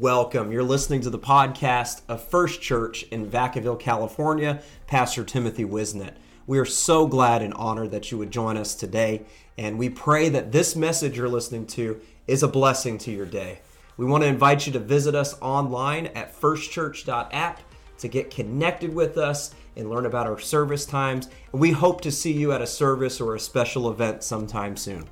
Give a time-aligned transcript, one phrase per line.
[0.00, 0.50] welcome.
[0.50, 6.14] You're listening to the podcast of First Church in Vacaville, California, Pastor Timothy Wisnett.
[6.46, 9.26] We are so glad and honored that you would join us today,
[9.58, 13.60] and we pray that this message you're listening to is a blessing to your day.
[13.98, 17.60] We want to invite you to visit us online at firstchurch.app
[17.98, 21.28] to get connected with us and learn about our service times.
[21.52, 25.04] And we hope to see you at a service or a special event sometime soon.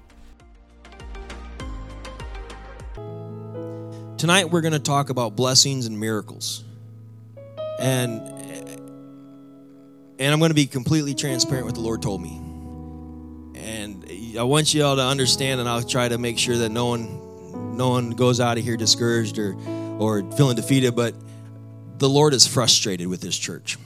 [4.18, 6.64] Tonight we're going to talk about blessings and miracles.
[7.78, 8.20] And
[10.18, 12.36] and I'm going to be completely transparent with the Lord told me.
[13.54, 16.86] And I want you all to understand and I'll try to make sure that no
[16.86, 19.56] one no one goes out of here discouraged or
[20.00, 21.14] or feeling defeated, but
[21.98, 23.78] the Lord is frustrated with this church.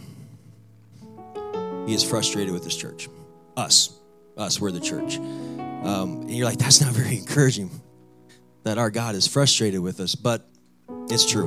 [1.87, 3.11] He is frustrated with this church.
[3.55, 3.99] Us.
[4.39, 5.19] Us, we're the church.
[5.19, 7.69] Um, and you're like, that's not very encouraging
[8.65, 10.47] that our God is frustrated with us, but
[11.09, 11.47] it's true.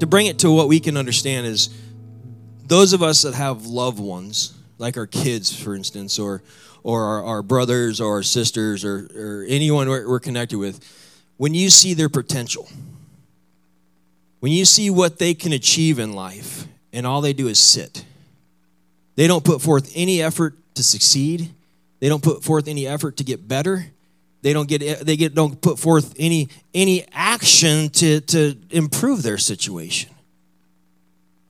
[0.00, 1.68] To bring it to what we can understand is
[2.66, 6.42] those of us that have loved ones, like our kids, for instance, or
[6.84, 10.80] or our, our brothers or our sisters or, or anyone we're, we're connected with,
[11.36, 12.68] when you see their potential,
[14.40, 18.04] when you see what they can achieve in life, and all they do is sit,
[19.14, 21.50] they don't put forth any effort to succeed.
[22.00, 23.91] They don't put forth any effort to get better.
[24.42, 29.38] They don't get they get don't put forth any any action to to improve their
[29.38, 30.10] situation.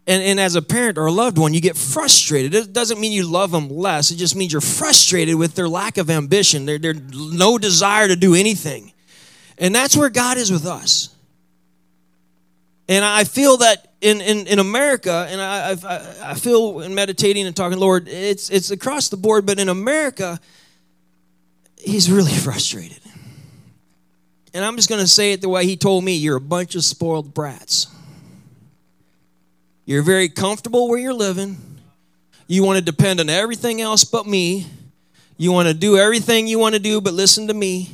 [0.06, 2.54] And, and as a parent or a loved one, you get frustrated.
[2.54, 4.10] It doesn't mean you love them less.
[4.10, 8.16] It just means you're frustrated with their lack of ambition, their, their no desire to
[8.16, 8.92] do anything.
[9.58, 11.14] And that's where God is with us.
[12.88, 17.46] And I feel that in, in, in America, and I, I, I feel in meditating
[17.46, 20.40] and talking, Lord, it's, it's across the board, but in America,
[21.84, 23.00] he's really frustrated.
[24.54, 26.74] And I'm just going to say it the way he told me you're a bunch
[26.74, 27.86] of spoiled brats.
[29.84, 31.56] You're very comfortable where you're living.
[32.46, 34.66] You want to depend on everything else but me.
[35.38, 37.90] You want to do everything you want to do but listen to me.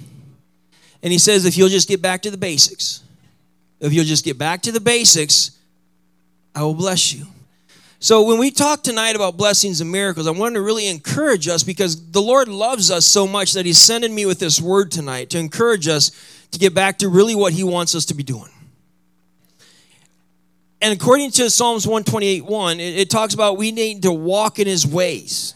[1.03, 3.03] And he says, if you'll just get back to the basics,
[3.81, 5.53] if you'll just get back to the basics,
[6.55, 7.27] I will bless you.
[8.01, 11.65] So, when we talk tonight about blessings and miracles, I want to really encourage us
[11.65, 15.31] because the Lord loves us so much that He's sending me with this word tonight
[15.31, 16.13] to encourage us
[16.53, 18.51] to get back to really what He wants us to be doing.
[20.81, 24.69] And according to Psalms 128 1, it, it talks about we need to walk in
[24.69, 25.55] His ways,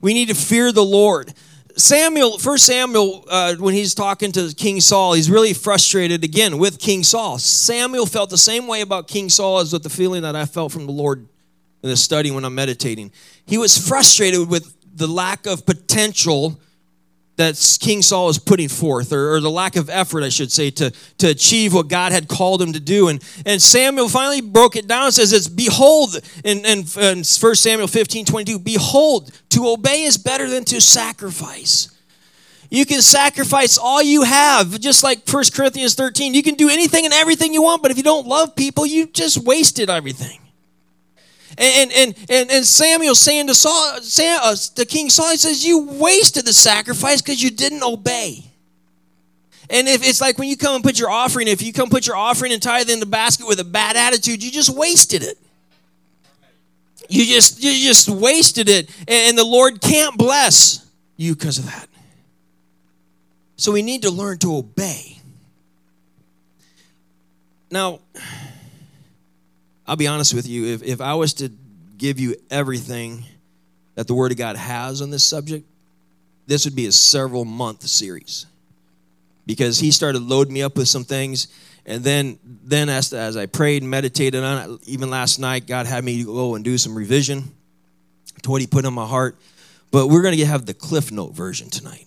[0.00, 1.34] we need to fear the Lord.
[1.76, 6.78] Samuel, First Samuel, uh, when he's talking to King Saul, he's really frustrated again with
[6.78, 7.38] King Saul.
[7.38, 10.72] Samuel felt the same way about King Saul as with the feeling that I felt
[10.72, 11.28] from the Lord
[11.86, 13.12] in the study when I'm meditating.
[13.46, 16.58] He was frustrated with the lack of potential
[17.36, 20.70] that King Saul was putting forth, or, or, the lack of effort, I should say,
[20.70, 23.08] to, to achieve what God had called him to do.
[23.08, 27.24] And, and Samuel finally broke it down and says, it's behold, in, in, in 1
[27.24, 31.90] Samuel 15, 22, behold, to obey is better than to sacrifice.
[32.70, 36.32] You can sacrifice all you have, just like 1 Corinthians 13.
[36.32, 39.06] You can do anything and everything you want, but if you don't love people, you
[39.06, 40.40] just wasted everything.
[41.58, 45.64] And, and, and, and Samuel saying to Saul, Sam, uh, the king Saul, he says,
[45.64, 48.44] You wasted the sacrifice because you didn't obey.
[49.68, 52.06] And if it's like when you come and put your offering, if you come put
[52.06, 55.38] your offering and tithe in the basket with a bad attitude, you just wasted it.
[57.08, 58.90] You just you just wasted it.
[59.08, 61.88] And the Lord can't bless you because of that.
[63.56, 65.18] So we need to learn to obey.
[67.70, 68.00] Now,
[69.86, 71.50] I'll be honest with you, if, if I was to
[71.96, 73.24] give you everything
[73.94, 75.66] that the Word of God has on this subject,
[76.46, 78.46] this would be a several month series.
[79.46, 81.48] Because he started loading me up with some things.
[81.86, 85.86] And then, then as, as I prayed and meditated on it, even last night, God
[85.86, 87.44] had me go and do some revision
[88.42, 89.36] to what he put on my heart.
[89.92, 92.05] But we're going to have the Cliff Note version tonight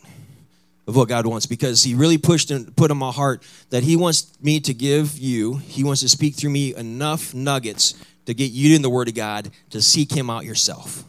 [0.90, 3.96] of what God wants because He really pushed and put in my heart that He
[3.96, 7.94] wants me to give you, He wants to speak through me enough nuggets
[8.26, 11.04] to get you in the Word of God to seek Him out yourself.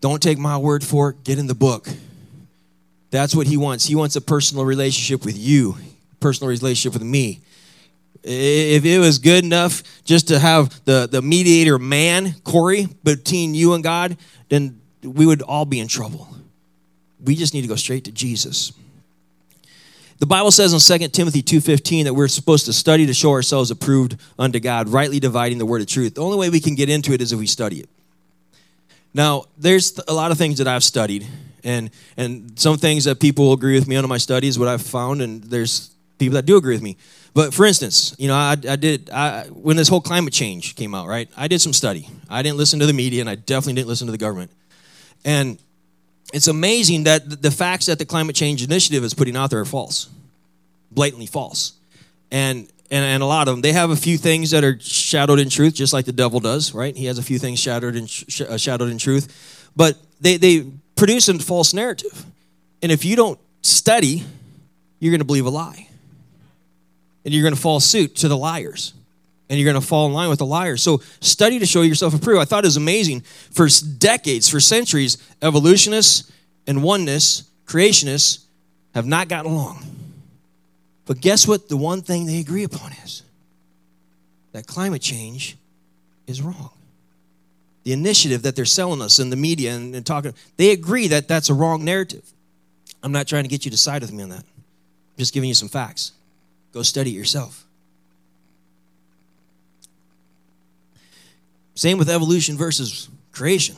[0.00, 1.90] Don't take my word for it, get in the book.
[3.10, 3.84] That's what He wants.
[3.84, 5.76] He wants a personal relationship with you,
[6.20, 7.42] personal relationship with me.
[8.22, 13.74] If it was good enough just to have the, the mediator man, Corey, between you
[13.74, 14.16] and God,
[14.48, 16.26] then we would all be in trouble.
[17.24, 18.72] We just need to go straight to Jesus.
[20.20, 23.70] The Bible says in 2 Timothy 2:15 that we're supposed to study to show ourselves
[23.70, 26.14] approved unto God, rightly dividing the word of truth.
[26.14, 27.88] The only way we can get into it is if we study it.
[29.14, 31.26] Now, there's a lot of things that I've studied,
[31.64, 35.22] and and some things that people agree with me on my studies, what I've found,
[35.22, 36.98] and there's people that do agree with me.
[37.32, 40.94] But for instance, you know, I, I did I, when this whole climate change came
[40.94, 41.30] out, right?
[41.34, 42.08] I did some study.
[42.28, 44.50] I didn't listen to the media, and I definitely didn't listen to the government.
[45.24, 45.58] And
[46.32, 49.64] it's amazing that the facts that the climate change initiative is putting out there are
[49.64, 50.08] false,
[50.90, 51.72] blatantly false.
[52.30, 55.38] And and, and a lot of them, they have a few things that are shadowed
[55.38, 56.96] in truth, just like the devil does, right?
[56.96, 59.70] He has a few things shadowed in, sh- uh, shadowed in truth.
[59.76, 60.66] But they, they
[60.96, 62.24] produce a false narrative.
[62.82, 64.24] And if you don't study,
[64.98, 65.88] you're going to believe a lie.
[67.24, 68.92] And you're going to fall suit to the liars.
[69.50, 70.82] And you're going to fall in line with the liars.
[70.82, 72.40] So study to show yourself approved.
[72.40, 73.22] I thought it was amazing.
[73.50, 73.68] For
[73.98, 76.32] decades, for centuries, evolutionists
[76.66, 78.44] and oneness, creationists,
[78.94, 79.84] have not gotten along.
[81.04, 81.68] But guess what?
[81.68, 83.22] The one thing they agree upon is
[84.52, 85.56] that climate change
[86.28, 86.70] is wrong.
[87.82, 91.26] The initiative that they're selling us in the media and, and talking, they agree that
[91.26, 92.32] that's a wrong narrative.
[93.02, 94.44] I'm not trying to get you to side with me on that.
[94.44, 96.12] I'm just giving you some facts.
[96.72, 97.64] Go study it yourself.
[101.74, 103.76] Same with evolution versus creation.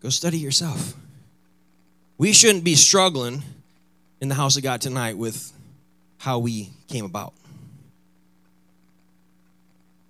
[0.00, 0.94] Go study yourself.
[2.18, 3.42] We shouldn't be struggling
[4.20, 5.52] in the house of God tonight with
[6.18, 7.34] how we came about.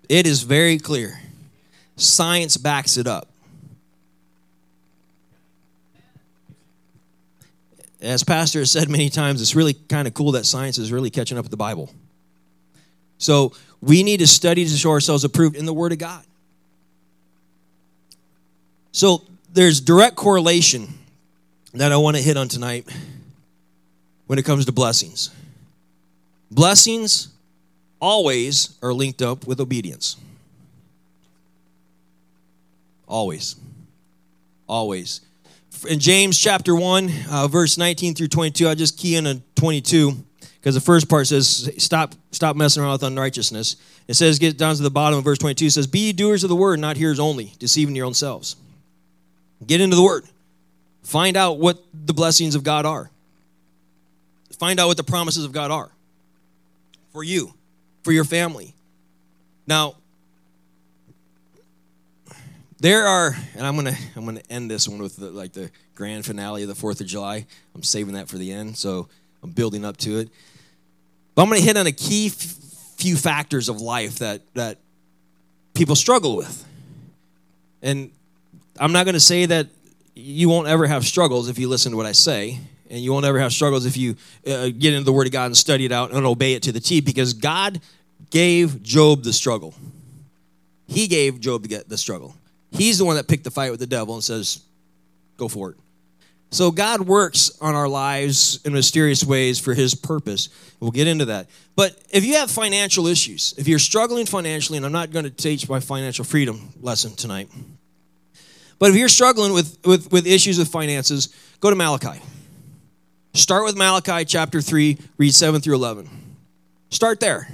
[0.07, 1.19] It is very clear.
[1.95, 3.27] Science backs it up.
[8.01, 11.09] As Pastor has said many times, it's really kind of cool that science is really
[11.09, 11.89] catching up with the Bible.
[13.17, 16.23] So we need to study to show ourselves approved in the Word of God.
[18.91, 19.23] So
[19.53, 20.87] there's direct correlation
[21.73, 22.87] that I want to hit on tonight
[24.27, 25.29] when it comes to blessings.
[26.49, 27.29] Blessings
[27.99, 30.17] always are linked up with obedience.
[33.07, 33.55] Always.
[34.67, 35.21] Always.
[35.87, 40.13] In James chapter 1, uh, verse 19 through 22, I just key in on 22
[40.65, 43.75] because the first part says, stop, stop messing around with unrighteousness.
[44.07, 46.49] It says, get down to the bottom of verse 22, it says, Be doers of
[46.49, 48.55] the word, not hearers only, deceiving your own selves.
[49.67, 50.23] Get into the word.
[51.03, 53.11] Find out what the blessings of God are.
[54.57, 55.91] Find out what the promises of God are
[57.13, 57.53] for you,
[58.01, 58.73] for your family.
[59.67, 59.97] Now,
[62.79, 66.25] there are, and I'm gonna I'm gonna end this one with the, like the grand
[66.25, 67.45] finale of the Fourth of July.
[67.75, 69.07] I'm saving that for the end, so
[69.43, 70.29] I'm building up to it.
[71.35, 72.33] But I'm gonna hit on a key f-
[72.97, 74.79] few factors of life that that
[75.73, 76.65] people struggle with,
[77.81, 78.11] and
[78.79, 79.67] I'm not gonna say that
[80.15, 82.59] you won't ever have struggles if you listen to what I say
[82.89, 84.15] and you won't ever have struggles if you
[84.47, 86.71] uh, get into the Word of God and study it out and obey it to
[86.71, 87.81] the T because God
[88.29, 89.73] gave Job the struggle.
[90.87, 92.35] He gave Job the struggle.
[92.71, 94.61] He's the one that picked the fight with the devil and says,
[95.37, 95.77] go for it.
[96.51, 100.49] So God works on our lives in mysterious ways for his purpose.
[100.79, 101.47] We'll get into that.
[101.75, 105.31] But if you have financial issues, if you're struggling financially, and I'm not going to
[105.31, 107.49] teach my financial freedom lesson tonight,
[108.79, 112.21] but if you're struggling with, with, with issues with finances, go to Malachi.
[113.33, 116.09] Start with Malachi chapter 3, read 7 through 11.
[116.89, 117.47] Start there.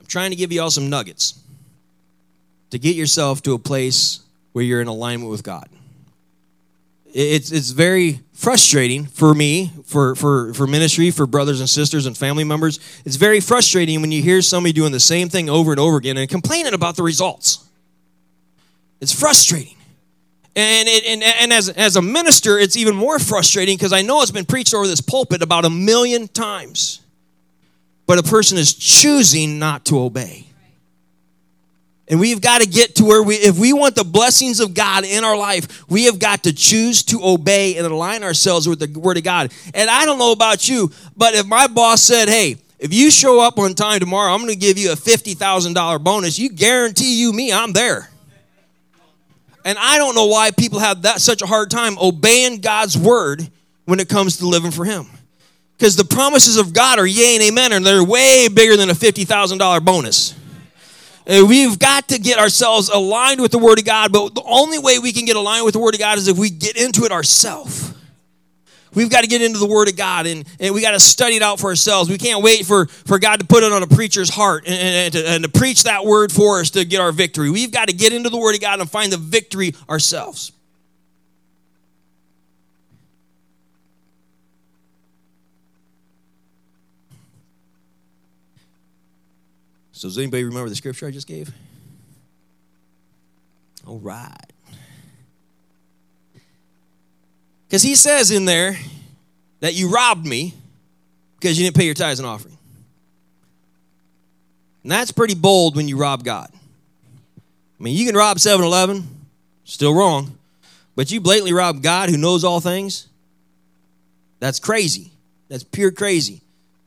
[0.00, 1.40] I'm trying to give you all some nuggets
[2.70, 4.21] to get yourself to a place
[4.52, 5.68] where you're in alignment with God.
[7.14, 12.16] It's, it's very frustrating for me, for, for, for ministry, for brothers and sisters and
[12.16, 12.80] family members.
[13.04, 16.16] It's very frustrating when you hear somebody doing the same thing over and over again
[16.16, 17.66] and complaining about the results.
[19.00, 19.76] It's frustrating.
[20.54, 24.22] And, it, and, and as, as a minister, it's even more frustrating because I know
[24.22, 27.00] it's been preached over this pulpit about a million times.
[28.06, 30.46] But a person is choosing not to obey.
[32.12, 35.06] And we've got to get to where we, if we want the blessings of God
[35.06, 39.00] in our life, we have got to choose to obey and align ourselves with the
[39.00, 39.50] Word of God.
[39.72, 43.40] And I don't know about you, but if my boss said, hey, if you show
[43.40, 47.32] up on time tomorrow, I'm going to give you a $50,000 bonus, you guarantee you
[47.32, 48.10] me, I'm there.
[49.64, 53.48] And I don't know why people have that such a hard time obeying God's word
[53.86, 55.06] when it comes to living for Him.
[55.78, 58.94] Because the promises of God are yea and amen, and they're way bigger than a
[58.94, 60.41] $50,000 bonus.
[61.26, 64.78] And we've got to get ourselves aligned with the Word of God, but the only
[64.78, 67.04] way we can get aligned with the Word of God is if we get into
[67.04, 67.92] it ourselves.
[68.94, 71.36] We've got to get into the Word of God and, and we got to study
[71.36, 72.10] it out for ourselves.
[72.10, 75.12] We can't wait for, for God to put it on a preacher's heart and, and,
[75.14, 77.50] to, and to preach that word for us to get our victory.
[77.50, 80.52] We've got to get into the Word of God and find the victory ourselves.
[90.02, 91.54] So, does anybody remember the scripture I just gave?
[93.86, 94.52] All right.
[97.68, 98.76] Because he says in there
[99.60, 100.54] that you robbed me
[101.38, 102.58] because you didn't pay your tithes and offering.
[104.82, 106.50] And that's pretty bold when you rob God.
[106.52, 109.06] I mean, you can rob 7 Eleven,
[109.62, 110.36] still wrong,
[110.96, 113.06] but you blatantly rob God who knows all things.
[114.40, 115.12] That's crazy.
[115.48, 116.40] That's pure crazy.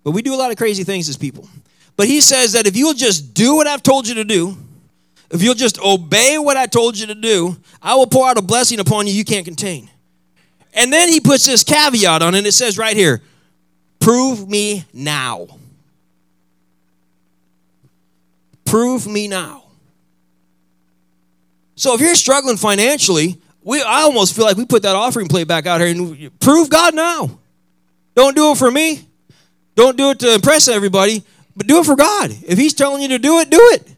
[0.04, 1.48] But we do a lot of crazy things as people.
[1.98, 4.58] But he says that if you'll just do what I've told you to do,
[5.32, 8.42] if you'll just obey what I told you to do, I will pour out a
[8.42, 9.90] blessing upon you you can't contain.
[10.74, 12.46] And then he puts this caveat on it.
[12.46, 13.22] It says right here,
[14.00, 15.48] prove me now.
[18.66, 19.64] Prove me now.
[21.76, 25.48] So if you're struggling financially, we I almost feel like we put that offering plate
[25.48, 27.40] back out here and prove God now.
[28.16, 29.02] Don't do it for me.
[29.76, 31.24] Don't do it to impress everybody,
[31.56, 32.32] but do it for God.
[32.46, 33.96] If He's telling you to do it, do it.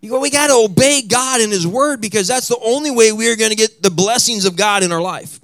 [0.00, 3.12] You go, we got to obey God and His Word because that's the only way
[3.12, 5.38] we are going to get the blessings of God in our life.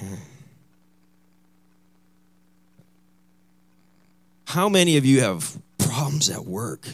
[4.46, 6.88] How many of you have problems at work?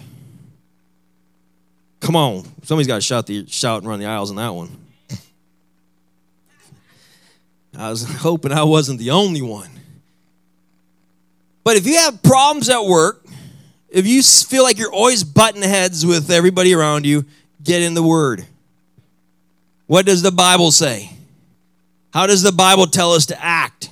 [2.01, 4.71] Come on, somebody's got to shout the shout and run the aisles on that one.
[7.77, 9.71] I was hoping I wasn't the only one.
[11.67, 13.27] But if you have problems at work,
[13.89, 17.25] if you feel like you're always butting heads with everybody around you,
[17.61, 18.47] get in the Word.
[19.89, 21.11] What does the Bible say?
[22.13, 23.91] How does the Bible tell us to act?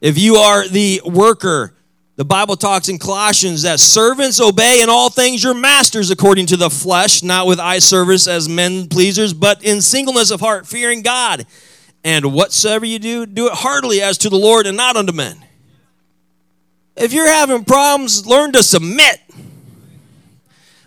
[0.00, 1.74] If you are the worker,
[2.14, 6.56] the Bible talks in Colossians that servants obey in all things your masters according to
[6.56, 11.02] the flesh, not with eye service as men pleasers, but in singleness of heart, fearing
[11.02, 11.46] God.
[12.04, 15.45] And whatsoever you do, do it heartily as to the Lord and not unto men.
[16.96, 19.20] If you're having problems, learn to submit.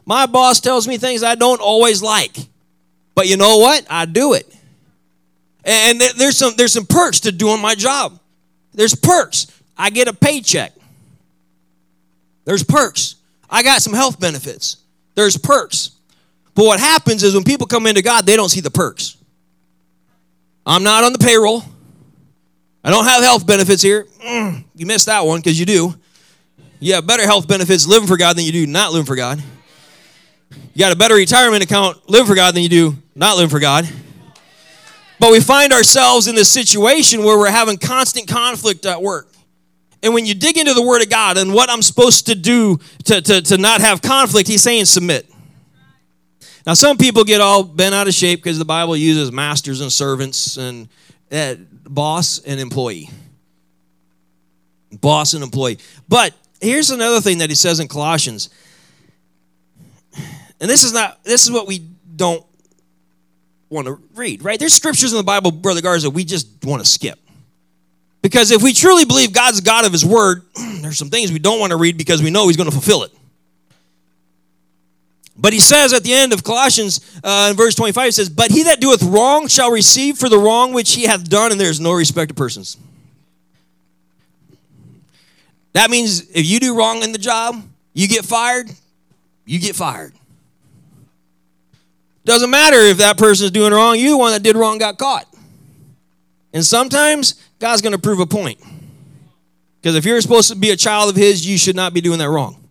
[0.05, 2.35] My boss tells me things I don't always like.
[3.13, 3.85] But you know what?
[3.89, 4.51] I do it.
[5.63, 8.19] And there's some there's some perks to doing my job.
[8.73, 9.47] There's perks.
[9.77, 10.73] I get a paycheck.
[12.45, 13.15] There's perks.
[13.49, 14.77] I got some health benefits.
[15.15, 15.91] There's perks.
[16.55, 19.15] But what happens is when people come into God, they don't see the perks.
[20.65, 21.63] I'm not on the payroll.
[22.83, 24.05] I don't have health benefits here.
[24.23, 25.95] Mm, you missed that one because you do.
[26.79, 29.43] You have better health benefits living for God than you do not living for God.
[30.51, 33.59] You got a better retirement account living for God than you do not living for
[33.59, 33.87] God.
[35.19, 39.27] But we find ourselves in this situation where we're having constant conflict at work.
[40.01, 42.79] And when you dig into the Word of God and what I'm supposed to do
[43.03, 45.29] to, to, to not have conflict, he's saying submit.
[46.65, 49.91] Now, some people get all bent out of shape because the Bible uses masters and
[49.91, 50.87] servants and
[51.31, 51.55] uh,
[51.85, 53.09] boss and employee.
[55.01, 55.77] Boss and employee.
[56.07, 58.49] But here's another thing that he says in Colossians.
[60.59, 61.79] And this is not, this is what we
[62.15, 62.45] don't
[63.69, 64.59] want to read, right?
[64.59, 67.19] There's scriptures in the Bible, Brother Garza, we just want to skip.
[68.21, 70.41] Because if we truly believe God's God of His Word,
[70.81, 73.03] there's some things we don't want to read because we know He's going to fulfill
[73.03, 73.11] it.
[75.39, 78.51] But he says at the end of Colossians, uh, in verse 25, he says, But
[78.51, 81.69] he that doeth wrong shall receive for the wrong which he hath done, and there
[81.69, 82.77] is no respect of persons.
[85.73, 88.69] That means if you do wrong in the job, you get fired,
[89.45, 90.13] you get fired.
[92.25, 94.97] Doesn't matter if that person is doing wrong, you the one that did wrong got
[94.97, 95.25] caught.
[96.53, 98.59] And sometimes God's going to prove a point.
[99.81, 102.19] Because if you're supposed to be a child of His, you should not be doing
[102.19, 102.68] that wrong.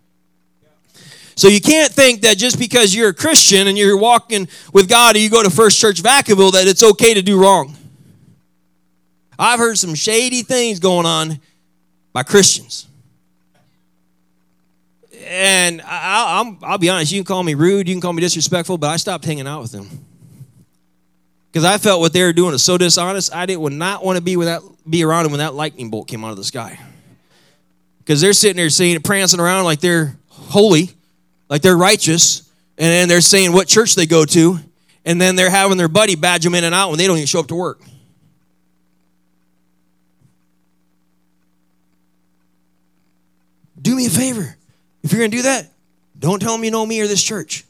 [1.39, 5.15] So you can't think that just because you're a Christian and you're walking with God
[5.15, 7.77] or you go to First Church Vacaville that it's okay to do wrong.
[9.39, 11.39] I've heard some shady things going on
[12.11, 12.87] by Christians.
[15.27, 18.19] And I, will I'll be honest, you can call me rude, you can call me
[18.19, 19.87] disrespectful, but I stopped hanging out with them
[21.53, 23.33] because I felt what they were doing was so dishonest.
[23.33, 25.89] I didn't would not want to be with that, be around them when that lightning
[25.89, 26.77] bolt came out of the sky.
[27.99, 30.89] Because they're sitting there saying, prancing around like they're holy,
[31.49, 34.59] like they're righteous, and then they're saying what church they go to,
[35.05, 37.27] and then they're having their buddy badge them in and out when they don't even
[37.27, 37.81] show up to work.
[43.81, 44.55] Do me a favor.
[45.03, 45.71] If you're going to do that,
[46.17, 47.65] don't tell them you know me or this church.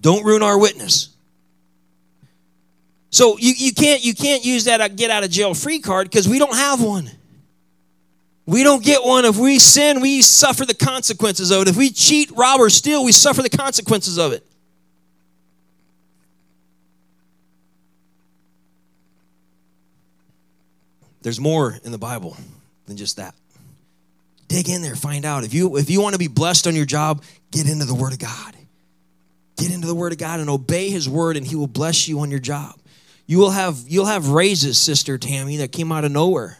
[0.00, 1.10] Don't ruin our witness.
[3.10, 6.08] So you, you can't you can't use that uh, get out of jail free card
[6.08, 7.10] because we don't have one.
[8.48, 9.26] We don't get one.
[9.26, 11.68] If we sin, we suffer the consequences of it.
[11.68, 14.42] If we cheat, rob, or steal, we suffer the consequences of it.
[21.20, 22.38] There's more in the Bible
[22.86, 23.34] than just that.
[24.48, 25.44] Dig in there, find out.
[25.44, 28.14] If you if you want to be blessed on your job, get into the Word
[28.14, 28.56] of God.
[29.58, 32.20] Get into the Word of God and obey His Word, and He will bless you
[32.20, 32.80] on your job.
[33.26, 36.56] You will have you'll have raises, Sister Tammy, that came out of nowhere.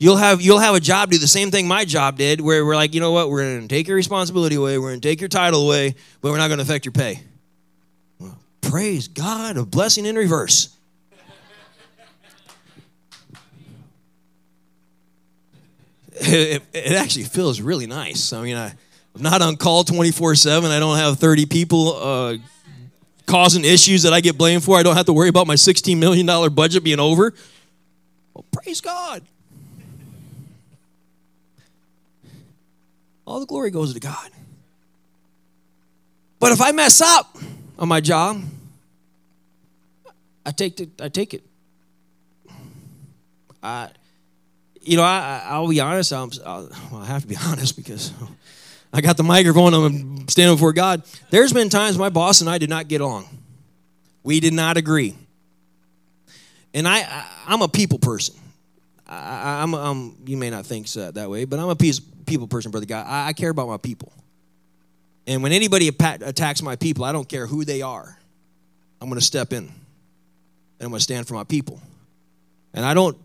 [0.00, 2.74] You'll have you'll have a job do the same thing my job did, where we're
[2.74, 5.66] like, you know what, we're to take your responsibility away, we're to take your title
[5.66, 7.20] away, but we're not to affect your pay.
[8.18, 10.74] Well, praise God, a blessing in reverse.
[16.22, 18.34] It, it, actually feels really nice.
[18.34, 18.74] I mean, I,
[19.14, 20.70] I'm not on call 24 7.
[20.70, 22.36] I don't have 30 people uh,
[23.24, 24.76] causing issues that I get blamed for.
[24.76, 27.32] I don't have to worry about my $16 million budget being over.
[28.34, 29.22] Well, praise God.
[33.30, 34.28] All the glory goes to God.
[36.40, 37.38] But if I mess up
[37.78, 38.42] on my job,
[40.44, 40.88] I take it.
[41.00, 41.44] I take it.
[43.62, 43.90] I,
[44.80, 46.12] you know, I, I'll be honest.
[46.12, 46.30] I'm.
[46.44, 48.12] well, I have to be honest because
[48.92, 49.74] I got the microphone.
[49.74, 51.04] I'm standing before God.
[51.30, 53.28] There's been times my boss and I did not get along.
[54.24, 55.14] We did not agree.
[56.74, 58.34] And I, I am a people person.
[59.10, 62.46] I, am I'm, I'm, you may not think so, that way, but I'm a people
[62.46, 63.06] person, brother God.
[63.06, 64.12] I, I care about my people.
[65.26, 68.18] And when anybody attacks my people, I don't care who they are.
[69.00, 69.72] I'm going to step in and
[70.80, 71.80] I'm going to stand for my people.
[72.72, 73.16] And I don't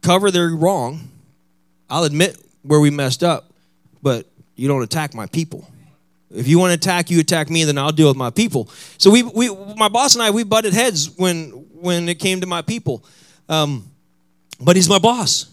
[0.00, 1.08] cover their wrong.
[1.90, 3.52] I'll admit where we messed up,
[4.02, 5.68] but you don't attack my people.
[6.30, 8.70] If you want to attack, you attack me, then I'll deal with my people.
[8.96, 12.46] So we, we my boss and I, we butted heads when when it came to
[12.46, 13.04] my people.
[13.48, 13.91] Um,
[14.60, 15.52] but he's my boss.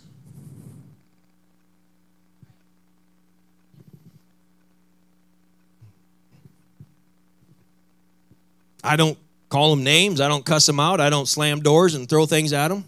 [8.84, 9.18] I don't
[9.50, 10.22] call him names.
[10.22, 11.00] I don't cuss him out.
[11.00, 12.86] I don't slam doors and throw things at him.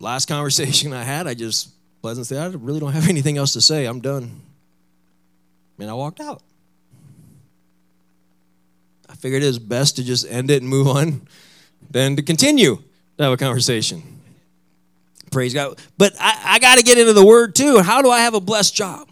[0.00, 1.70] Last conversation I had, I just
[2.02, 3.86] pleasantly said, I really don't have anything else to say.
[3.86, 4.40] I'm done.
[5.78, 6.42] And I walked out.
[9.08, 11.26] I figured it was best to just end it and move on
[11.90, 12.82] than to continue
[13.18, 14.15] to have a conversation.
[15.36, 15.78] Praise God.
[15.98, 17.80] But I, I got to get into the Word too.
[17.80, 19.06] How do I have a blessed job?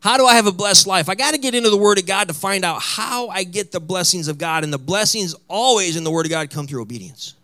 [0.00, 1.08] How do I have a blessed life?
[1.08, 3.70] I got to get into the Word of God to find out how I get
[3.70, 4.64] the blessings of God.
[4.64, 7.34] And the blessings always in the Word of God come through obedience.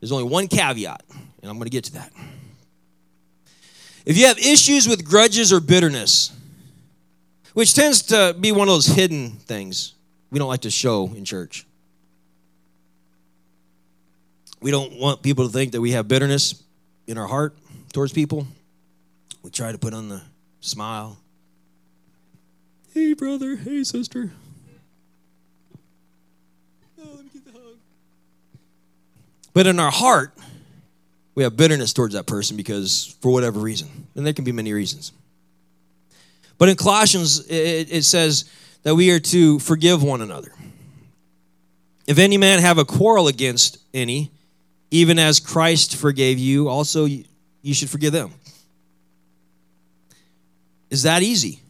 [0.00, 2.12] There's only one caveat, and I'm going to get to that.
[4.04, 6.36] If you have issues with grudges or bitterness,
[7.52, 9.94] which tends to be one of those hidden things
[10.32, 11.66] we don't like to show in church.
[14.62, 16.62] We don't want people to think that we have bitterness
[17.08, 17.56] in our heart
[17.92, 18.46] towards people.
[19.42, 20.22] We try to put on the
[20.60, 21.18] smile.
[22.94, 23.56] Hey, brother.
[23.56, 24.30] Hey, sister.
[27.00, 27.76] Oh, let me get the hug.
[29.52, 30.32] But in our heart,
[31.34, 33.88] we have bitterness towards that person because for whatever reason.
[34.14, 35.12] And there can be many reasons.
[36.56, 38.44] But in Colossians, it, it says
[38.84, 40.52] that we are to forgive one another.
[42.06, 44.30] If any man have a quarrel against any,
[44.92, 48.30] even as Christ forgave you, also you should forgive them.
[50.90, 51.60] Is that easy?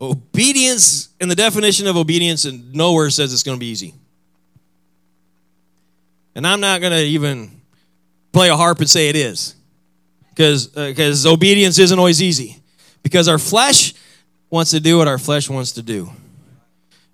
[0.00, 3.94] Obedience, and the definition of obedience, and nowhere says it's going to be easy.
[6.34, 7.60] And I'm not going to even
[8.32, 9.54] play a harp and say it is,
[10.30, 12.58] because because uh, obedience isn't always easy.
[13.04, 13.94] Because our flesh
[14.50, 16.10] wants to do what our flesh wants to do.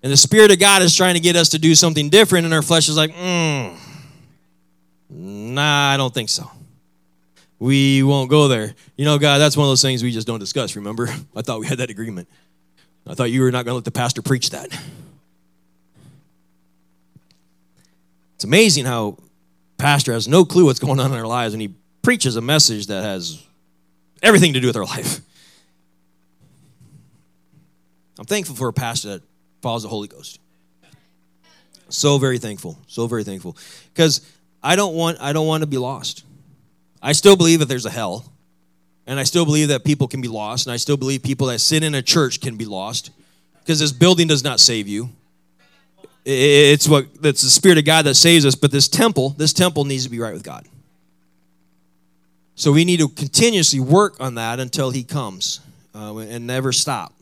[0.01, 2.53] And the Spirit of God is trying to get us to do something different, and
[2.53, 3.77] our flesh is like, mm,
[5.11, 6.49] nah, I don't think so.
[7.59, 8.73] We won't go there.
[8.95, 11.07] You know, God, that's one of those things we just don't discuss, remember?
[11.35, 12.27] I thought we had that agreement.
[13.05, 14.69] I thought you were not going to let the pastor preach that.
[18.35, 19.17] It's amazing how
[19.77, 22.87] pastor has no clue what's going on in our lives and he preaches a message
[22.87, 23.43] that has
[24.23, 25.19] everything to do with our life.
[28.17, 29.23] I'm thankful for a pastor that
[29.61, 30.39] follows the Holy Ghost.
[31.89, 32.79] So very thankful.
[32.87, 33.57] So very thankful.
[33.93, 34.21] Because
[34.63, 36.25] I don't want I don't want to be lost.
[37.01, 38.25] I still believe that there's a hell.
[39.07, 40.67] And I still believe that people can be lost.
[40.67, 43.09] And I still believe people that sit in a church can be lost.
[43.59, 45.09] Because this building does not save you.
[46.23, 48.55] It's what it's the Spirit of God that saves us.
[48.55, 50.67] But this temple, this temple needs to be right with God.
[52.55, 55.61] So we need to continuously work on that until He comes
[55.95, 57.13] uh, and never stop.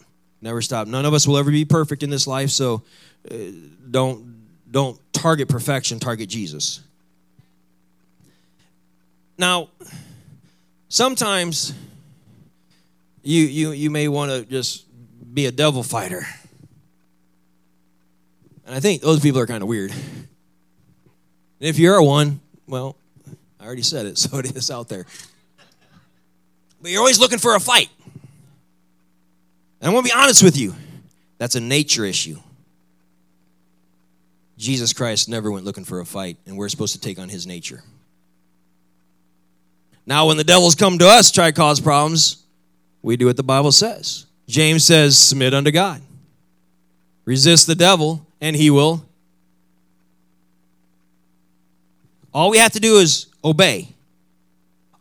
[0.41, 0.87] Never stop.
[0.87, 2.83] None of us will ever be perfect in this life, so
[3.29, 3.35] uh,
[3.89, 4.35] don't
[4.69, 6.81] don't target perfection, target Jesus.
[9.39, 9.69] Now,
[10.89, 11.73] sometimes
[13.23, 14.85] you you you may want to just
[15.33, 16.27] be a devil fighter.
[18.65, 19.91] And I think those people are kind of weird.
[19.91, 20.27] And
[21.59, 22.97] if you're one, well,
[23.61, 25.05] I already said it, so it is out there.
[26.81, 27.89] But you're always looking for a fight.
[29.79, 30.75] And I'm going to be honest with you.
[31.37, 32.37] That's a nature issue.
[34.57, 37.47] Jesus Christ never went looking for a fight, and we're supposed to take on his
[37.47, 37.81] nature.
[40.09, 42.43] Now, when the devils come to us, try to cause problems,
[43.03, 44.25] we do what the Bible says.
[44.47, 46.01] James says, submit unto God.
[47.25, 49.05] Resist the devil, and he will.
[52.33, 53.89] All we have to do is obey.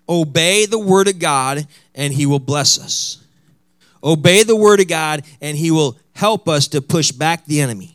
[0.07, 3.25] Obey the word of God, and he will bless us.
[4.05, 7.95] Obey the word of God, and he will help us to push back the enemy.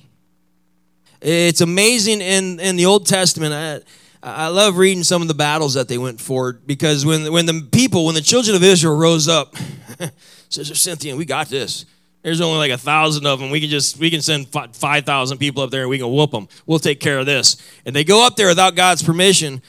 [1.21, 3.54] It's amazing in, in the Old Testament.
[3.54, 3.82] I,
[4.26, 7.68] I love reading some of the battles that they went for because when, when the
[7.74, 9.54] people, when the children of Israel rose up,
[10.50, 11.86] Sister Cynthia, we got this.
[12.22, 13.50] There's only like a thousand of them.
[13.50, 16.32] We can just we can send five thousand people up there and we can whoop
[16.32, 16.48] them.
[16.66, 17.58] We'll take care of this.
[17.86, 19.62] And they go up there without God's permission.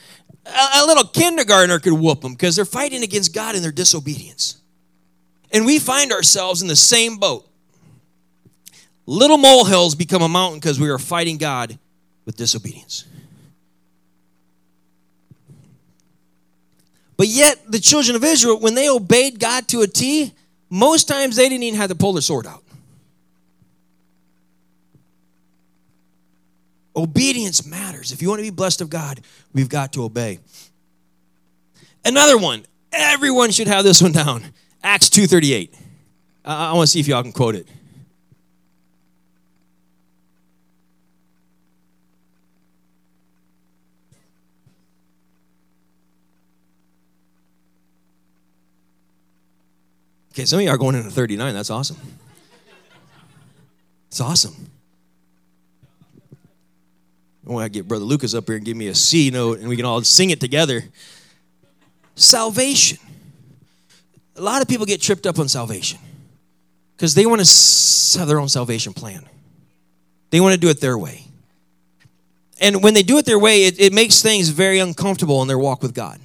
[0.45, 4.61] A, a little kindergartner could whoop them because they're fighting against God in their disobedience.
[5.51, 7.45] And we find ourselves in the same boat.
[9.05, 11.77] Little molehills become a mountain because we are fighting God
[12.23, 13.03] with disobedience.
[17.17, 20.33] But yet, the children of Israel, when they obeyed God to a T,
[20.69, 22.63] most times they didn't even have to pull their sword out.
[26.95, 28.11] Obedience matters.
[28.11, 29.21] If you want to be blessed of God,
[29.53, 30.39] we've got to obey.
[32.05, 34.45] Another one, everyone should have this one down.
[34.83, 35.73] Acts 2:38.
[36.45, 37.67] I, I want to see if y'all can quote it.
[50.35, 51.53] Okay, some of you are going into 39.
[51.53, 51.95] That's awesome.
[54.09, 54.69] It's awesome.
[57.47, 59.69] I want to get Brother Lucas up here and give me a C note and
[59.69, 60.83] we can all sing it together.
[62.15, 62.97] Salvation.
[64.35, 65.99] A lot of people get tripped up on salvation
[66.97, 69.25] because they want to have their own salvation plan.
[70.31, 71.23] They want to do it their way.
[72.59, 75.57] And when they do it their way, it, it makes things very uncomfortable in their
[75.57, 76.19] walk with God.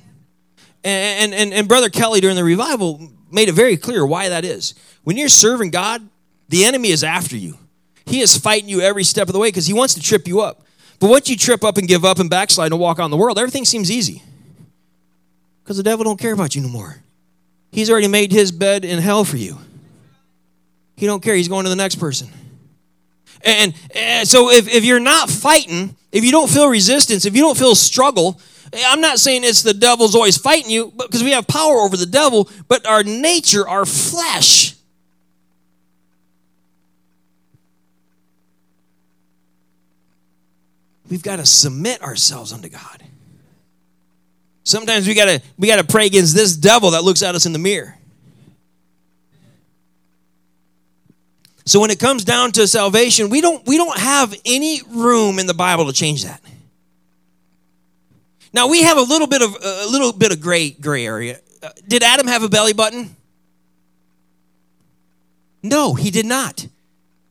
[0.83, 4.75] And, and, and Brother Kelly during the revival made it very clear why that is.
[5.05, 6.09] When you're serving God,
[6.49, 7.59] the enemy is after you.
[8.07, 10.41] He is fighting you every step of the way because he wants to trip you
[10.41, 10.63] up.
[10.99, 13.39] But once you trip up and give up and backslide and walk on the world,
[13.39, 14.23] everything seems easy.
[15.63, 16.97] Because the devil don't care about you no more.
[17.73, 19.59] He's already made his bed in hell for you.
[20.97, 21.35] He don't care.
[21.35, 22.29] He's going to the next person.
[23.43, 27.43] And, and so if, if you're not fighting, if you don't feel resistance, if you
[27.43, 28.39] don't feel struggle,
[28.73, 32.07] I'm not saying it's the devil's always fighting you, because we have power over the
[32.07, 34.75] devil, but our nature, our flesh,
[41.09, 43.05] we've got to submit ourselves unto God.
[44.63, 47.59] Sometimes we gotta we gotta pray against this devil that looks at us in the
[47.59, 47.97] mirror.
[51.67, 55.47] So when it comes down to salvation, we don't we don't have any room in
[55.47, 56.41] the Bible to change that.
[58.53, 61.39] Now we have a little bit of a little bit of gray gray area.
[61.63, 63.15] Uh, did Adam have a belly button?
[65.63, 66.67] No, he did not.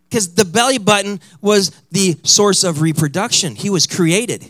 [0.08, 3.55] Because the belly button was the source of reproduction.
[3.55, 4.45] He was created.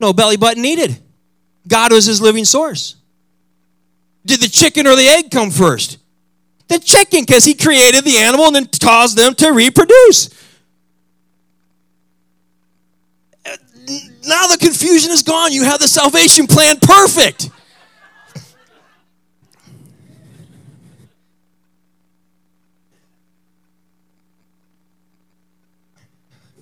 [0.00, 0.98] No belly button needed.
[1.68, 2.96] God was his living source.
[4.24, 5.98] Did the chicken or the egg come first?
[6.68, 10.30] The chicken, because he created the animal and then caused them to reproduce.
[14.24, 15.52] Now the confusion is gone.
[15.52, 17.50] You have the salvation plan perfect.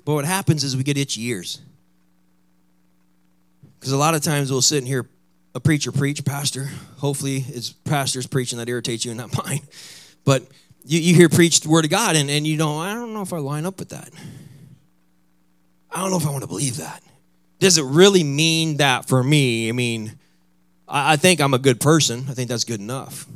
[0.05, 1.61] But what happens is we get itchy ears.
[3.79, 5.09] Because a lot of times we'll sit and hear
[5.55, 6.69] a preacher preach, pastor.
[6.99, 9.61] Hopefully it's pastors preaching that irritates you and not mine.
[10.25, 10.45] But
[10.85, 13.23] you, you hear preach the word of God and, and you know, I don't know
[13.23, 14.11] if I line up with that.
[15.91, 17.03] I don't know if I want to believe that
[17.61, 19.69] does it really mean that for me?
[19.69, 20.19] I mean,
[20.89, 22.25] I, I think I'm a good person.
[22.29, 23.27] I think that's good enough.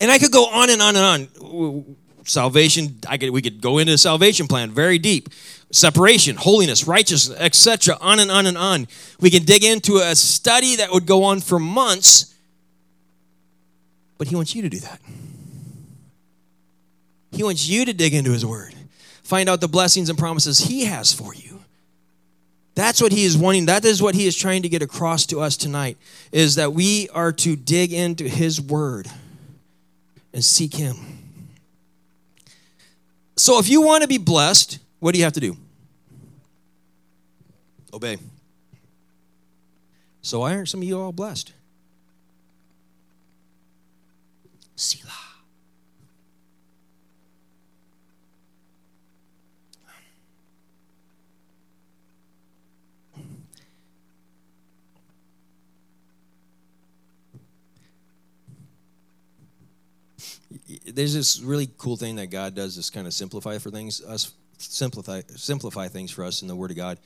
[0.00, 1.96] And I could go on and on and on.
[2.24, 5.30] Salvation, I could we could go into the salvation plan very deep.
[5.70, 7.96] Separation, holiness, righteousness, etc.
[8.02, 8.86] On and on and on.
[9.18, 12.34] We can dig into a study that would go on for months.
[14.18, 15.00] But he wants you to do that.
[17.32, 18.74] He wants you to dig into his word.
[19.22, 21.57] Find out the blessings and promises he has for you.
[22.78, 23.66] That's what he is wanting.
[23.66, 25.96] That is what he is trying to get across to us tonight
[26.30, 29.08] is that we are to dig into his word
[30.32, 30.94] and seek him.
[33.36, 35.56] So if you want to be blessed, what do you have to do?
[37.92, 38.16] Obey.
[40.22, 41.52] So why aren't some of you all blessed?
[44.76, 45.27] Selah.
[60.98, 62.74] There's this really cool thing that God does.
[62.74, 66.72] This kind of simplify for things, us simplify simplify things for us in the Word
[66.72, 66.98] of God.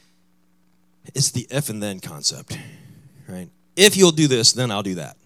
[1.15, 2.57] It's the if and then concept,
[3.29, 3.51] right?
[3.77, 5.19] If you'll do this, then I'll do that.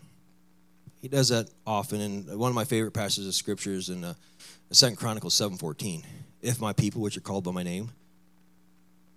[1.00, 4.14] He does that often, and one of my favorite passages of scriptures in uh,
[4.72, 6.02] Second Chronicles seven fourteen.
[6.42, 7.90] If my people, which are called by my name,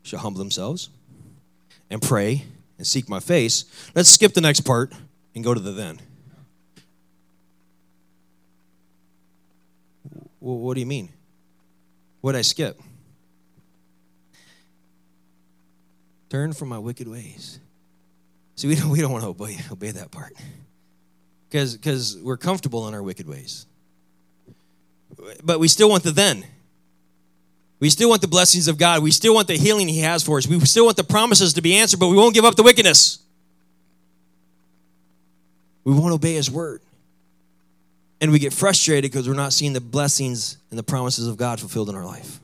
[0.04, 0.90] shall humble themselves
[1.90, 2.44] and pray
[2.78, 3.66] and seek my face.
[3.96, 4.94] Let's skip the next part
[5.34, 6.00] and go to the then.
[10.40, 11.10] Well, what do you mean?
[12.22, 12.80] What did I skip?
[16.30, 17.60] Turn from my wicked ways.
[18.56, 20.34] See, we don't, we don't want to obey, obey that part
[21.50, 23.66] because we're comfortable in our wicked ways.
[25.44, 26.46] But we still want the then.
[27.80, 29.02] We still want the blessings of God.
[29.02, 30.48] We still want the healing He has for us.
[30.48, 33.20] We still want the promises to be answered, but we won't give up the wickedness.
[35.84, 36.82] We won't obey His word.
[38.22, 41.60] And we get frustrated because we're not seeing the blessings and the promises of God
[41.60, 42.40] fulfilled in our life.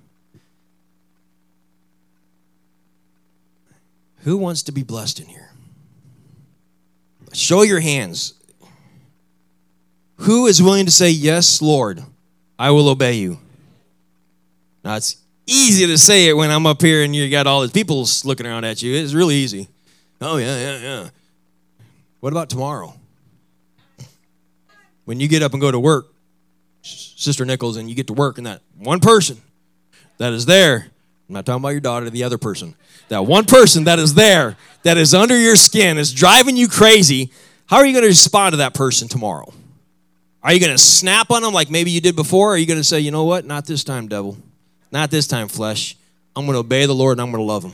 [4.19, 5.51] Who wants to be blessed in here?
[7.33, 8.33] Show your hands.
[10.17, 12.01] Who is willing to say, Yes, Lord,
[12.57, 13.39] I will obey you?
[14.83, 17.71] Now, it's easy to say it when I'm up here and you got all these
[17.71, 18.95] people looking around at you.
[18.95, 19.67] It's really easy.
[20.21, 21.09] Oh, yeah, yeah, yeah.
[22.19, 22.93] What about tomorrow?
[25.05, 26.07] When you get up and go to work,
[26.81, 29.41] Sister Nichols, and you get to work, and that one person
[30.17, 30.87] that is there,
[31.27, 32.75] I'm not talking about your daughter, the other person,
[33.07, 37.31] that one person that is there, that is under your skin, is driving you crazy,
[37.67, 39.51] how are you going to respond to that person tomorrow?
[40.43, 42.49] Are you going to snap on them like maybe you did before?
[42.49, 43.45] Or are you going to say, you know what?
[43.45, 44.37] Not this time, devil.
[44.91, 45.97] Not this time, flesh.
[46.35, 47.73] I'm going to obey the Lord and I'm going to love him.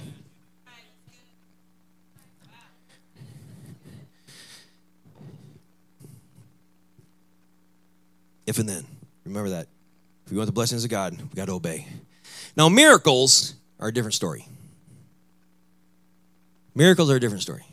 [8.52, 8.86] If and then.
[9.24, 9.68] Remember that.
[10.26, 11.88] If we want the blessings of God, we got to obey.
[12.58, 14.46] Now, miracles are a different story.
[16.76, 17.64] Miracles are a different story.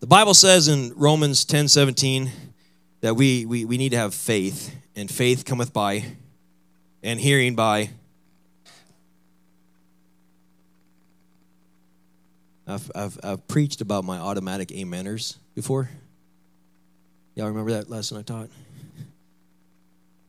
[0.00, 2.30] The Bible says in Romans 10 17
[3.00, 6.04] that we, we, we need to have faith, and faith cometh by,
[7.02, 7.88] and hearing by.
[12.66, 15.88] I've, I've, I've preached about my automatic ameners before.
[17.34, 18.50] Y'all remember that lesson I taught?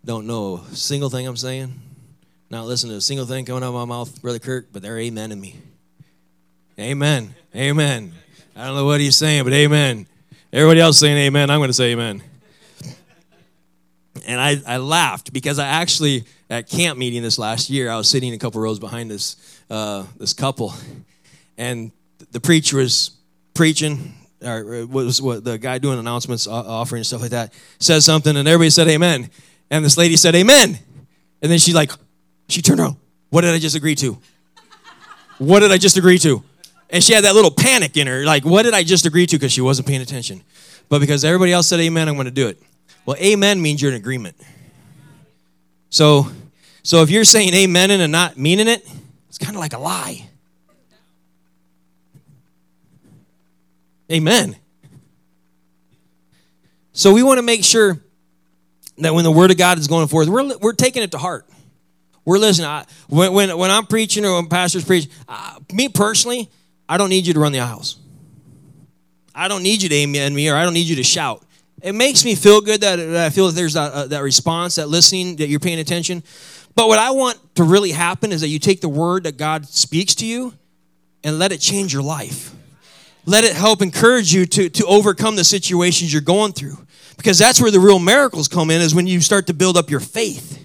[0.06, 1.74] Don't know a single thing I'm saying.
[2.52, 5.00] Not listen to a single thing coming out of my mouth, Brother Kirk, but they're
[5.00, 5.56] amen in me.
[6.78, 7.34] Amen.
[7.56, 8.14] Amen.
[8.56, 10.06] I don't know what he's saying, but amen.
[10.54, 12.22] Everybody else saying amen, I'm going to say amen.
[14.28, 18.08] And I, I laughed because I actually, at camp meeting this last year, I was
[18.08, 20.72] sitting a couple rows behind this, uh, this couple,
[21.58, 21.92] and
[22.32, 23.10] the preacher was
[23.56, 24.14] preaching,
[24.44, 28.70] or was what the guy doing announcements, offering stuff like that, says something, and everybody
[28.70, 29.32] said amen.
[29.70, 30.80] And this lady said amen.
[31.42, 31.92] And then she like,
[32.48, 32.98] she turned around.
[33.30, 34.18] What did I just agree to?
[35.38, 36.44] What did I just agree to?
[36.90, 39.36] And she had that little panic in her, like, what did I just agree to?
[39.36, 40.44] Because she wasn't paying attention.
[40.88, 42.62] But because everybody else said amen, I'm going to do it.
[43.06, 44.36] Well, amen means you're in agreement.
[45.90, 46.28] So,
[46.84, 48.88] so if you're saying amen and not meaning it,
[49.28, 50.30] it's kind of like a lie.
[54.12, 54.56] Amen.
[56.94, 58.00] So we want to make sure
[58.98, 61.48] that when the word of God is going forth, we're, we're taking it to heart.
[62.24, 62.68] We're listening.
[62.68, 66.50] I, when, when, when I'm preaching or when pastors preach, uh, me personally,
[66.90, 67.98] I don't need you to run the aisles.
[69.34, 71.44] I don't need you to amen me or I don't need you to shout.
[71.82, 74.76] It makes me feel good that, that I feel that there's that, uh, that response,
[74.76, 76.24] that listening, that you're paying attention.
[76.74, 79.68] But what I want to really happen is that you take the word that God
[79.68, 80.54] speaks to you
[81.24, 82.54] and let it change your life.
[83.26, 86.78] Let it help encourage you to, to overcome the situations you're going through.
[87.18, 89.90] Because that's where the real miracles come in, is when you start to build up
[89.90, 90.64] your faith.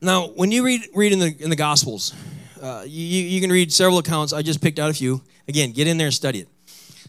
[0.00, 2.14] Now, when you read, read in, the, in the Gospels,
[2.62, 4.32] uh, you, you can read several accounts.
[4.32, 5.22] I just picked out a few.
[5.48, 6.48] Again, get in there and study it.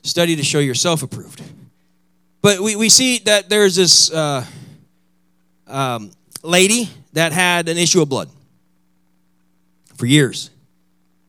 [0.01, 1.41] Study to show yourself approved.
[2.41, 4.45] But we, we see that there's this uh,
[5.67, 8.29] um, lady that had an issue of blood
[9.95, 10.49] for years.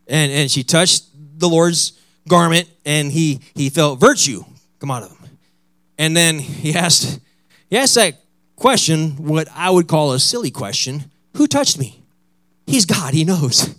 [0.06, 1.04] And, and she touched
[1.38, 4.44] the Lord's garment and he, he felt virtue
[4.80, 5.30] come out of him.
[5.98, 7.20] And then he asked,
[7.68, 8.14] he asked that
[8.56, 12.02] question, what I would call a silly question Who touched me?
[12.66, 13.74] He's God, he knows.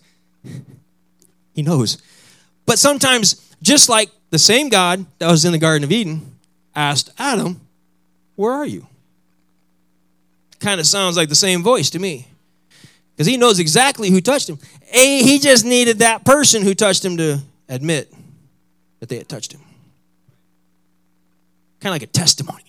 [1.54, 1.98] he knows.
[2.66, 6.36] But sometimes, just like the same God that was in the Garden of Eden
[6.76, 7.60] asked Adam,
[8.36, 8.88] Where are you?
[10.60, 12.28] Kind of sounds like the same voice to me.
[13.16, 14.60] Because he knows exactly who touched him.
[14.94, 18.14] A, he just needed that person who touched him to admit
[19.00, 19.62] that they had touched him
[21.82, 22.64] kind of like a testimony.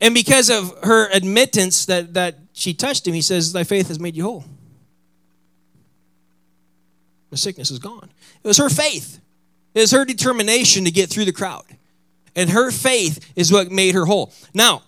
[0.00, 3.98] And because of her admittance that, that she touched him, he says, Thy faith has
[3.98, 4.44] made you whole.
[7.30, 8.10] The sickness is gone.
[8.42, 9.20] It was her faith,
[9.74, 11.64] it was her determination to get through the crowd.
[12.36, 14.32] And her faith is what made her whole.
[14.54, 14.82] Now,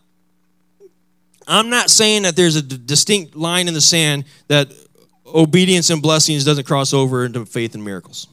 [1.48, 4.72] I'm not saying that there's a d- distinct line in the sand that
[5.26, 8.28] obedience and blessings doesn't cross over into faith and miracles.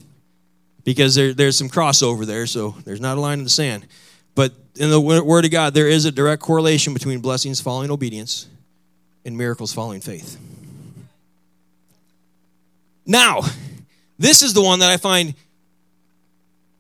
[0.84, 3.88] Because there, there's some crossover there, so there's not a line in the sand.
[4.36, 8.48] But in the Word of God, there is a direct correlation between blessings following obedience
[9.26, 10.38] and miracles following faith.
[13.06, 13.42] Now,
[14.18, 15.34] this is the one that I find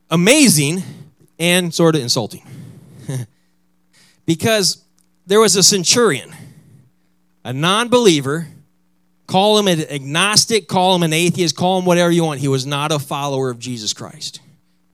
[0.09, 0.83] amazing
[1.39, 2.45] and sort of insulting.
[4.25, 4.83] because
[5.25, 6.31] there was a centurion,
[7.43, 8.47] a non believer,
[9.27, 12.39] call him an agnostic, call him an atheist, call him whatever you want.
[12.39, 14.41] He was not a follower of Jesus Christ.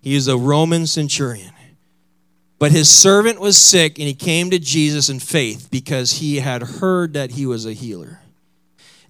[0.01, 1.51] He is a Roman centurion.
[2.57, 6.63] But his servant was sick, and he came to Jesus in faith because he had
[6.63, 8.21] heard that he was a healer.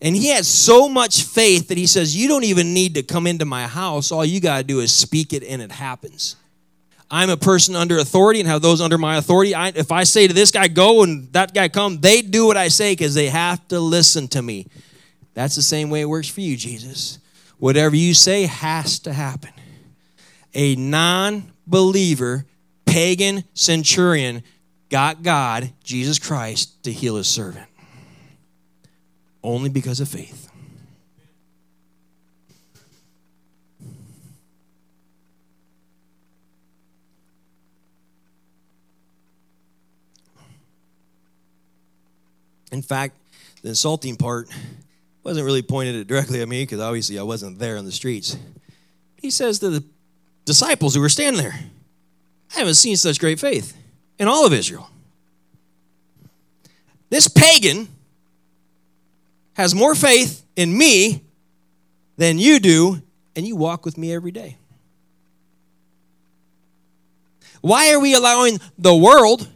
[0.02, 3.28] And he had so much faith that he says, You don't even need to come
[3.28, 4.12] into my house.
[4.12, 6.36] All you got to do is speak it, and it happens.
[7.10, 9.54] I'm a person under authority and have those under my authority.
[9.54, 12.58] I, if I say to this guy, go, and that guy come, they do what
[12.58, 14.68] I say because they have to listen to me.
[15.36, 17.20] That's the same way it works for you, Jesus.
[17.60, 19.52] Whatever you say has to happen.
[20.54, 22.46] A non believer,
[22.96, 24.42] pagan centurion
[24.88, 27.68] got God, Jesus Christ, to heal his servant.
[29.44, 30.50] Only because of faith.
[42.72, 43.18] In fact,
[43.62, 44.48] the insulting part
[45.22, 48.38] wasn't really pointed at directly at me because obviously I wasn't there on the streets.
[49.18, 49.84] He says to the
[50.46, 51.60] disciples who were standing there,
[52.56, 53.76] I haven't seen such great faith
[54.18, 54.90] in all of Israel.
[57.10, 57.90] This pagan
[59.54, 61.22] has more faith in me
[62.18, 63.02] than you do,
[63.36, 64.58] and you walk with me every day.
[67.62, 69.50] Why are we allowing the world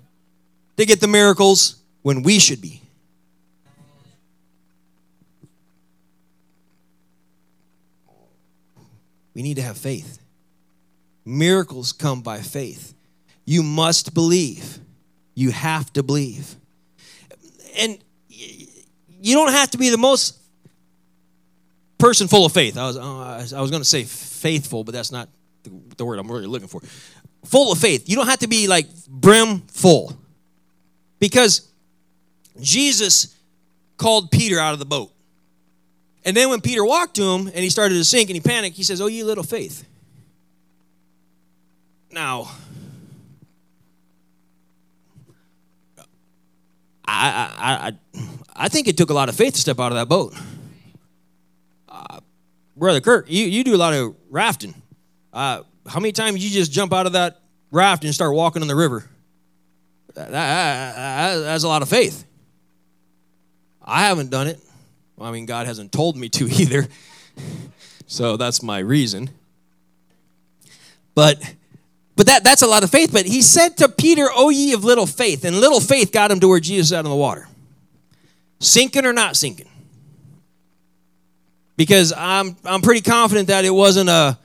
[0.78, 2.82] to get the miracles when we should be?
[9.34, 10.20] We need to have faith.
[11.30, 12.96] Miracles come by faith.
[13.46, 14.80] You must believe.
[15.36, 16.56] You have to believe.
[17.78, 20.40] And you don't have to be the most
[22.00, 22.78] person full of faith.
[22.78, 25.30] I was, uh, I was going to say faithful, but that's not
[25.98, 26.82] the, word I'm really looking for.
[27.46, 28.10] Full of faith.
[28.10, 30.18] You don't have to be like brim full.
[31.20, 31.68] Because
[32.60, 33.36] Jesus
[33.98, 35.12] called Peter out of the boat.
[36.26, 38.78] And then when Peter walked to him and he started to sink and he panicked,
[38.78, 39.86] he says, Oh, ye little faith.
[42.12, 42.50] Now,
[47.06, 49.98] I, I, I, I think it took a lot of faith to step out of
[49.98, 50.34] that boat.
[51.88, 52.20] Uh,
[52.76, 54.74] Brother Kirk, you, you do a lot of rafting.
[55.34, 57.40] Uh, how many times you just jump out of that
[57.72, 59.06] raft and start walking in the river?
[60.16, 62.26] That, that, that, that's a lot of faith.
[63.84, 64.60] I haven't done it.
[65.16, 66.88] Well, I mean, God hasn't told me to either.
[68.08, 69.30] so that's my reason.
[71.16, 71.42] But
[72.20, 73.14] but that, that's a lot of faith.
[73.14, 75.46] But he said to Peter, O ye of little faith.
[75.46, 77.48] And little faith got him to where Jesus out in the water.
[78.60, 79.70] Sinking or not sinking?
[81.78, 84.38] Because I'm I'm pretty confident that it wasn't a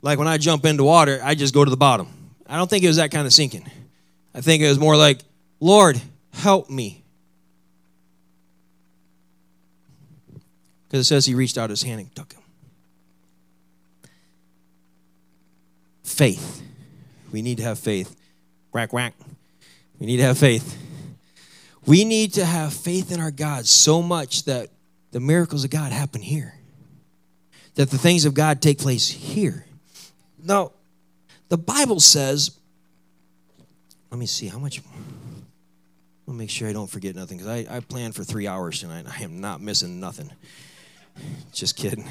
[0.00, 2.08] like when I jump into water, I just go to the bottom.
[2.46, 3.70] I don't think it was that kind of sinking.
[4.34, 5.18] I think it was more like,
[5.60, 6.00] Lord,
[6.32, 7.04] help me.
[10.88, 12.41] Because it says he reached out his hand and took him.
[16.12, 16.62] Faith.
[17.32, 18.14] We need to have faith.
[18.72, 19.14] Whack, whack.
[19.98, 20.78] We need to have faith.
[21.86, 24.68] We need to have faith in our God so much that
[25.10, 26.54] the miracles of God happen here,
[27.74, 29.64] that the things of God take place here.
[30.42, 30.72] Now,
[31.48, 32.58] the Bible says,
[34.10, 34.80] let me see how much.
[36.28, 39.06] I'll make sure I don't forget nothing because I, I planned for three hours tonight.
[39.08, 40.30] I am not missing nothing.
[41.52, 42.06] Just kidding.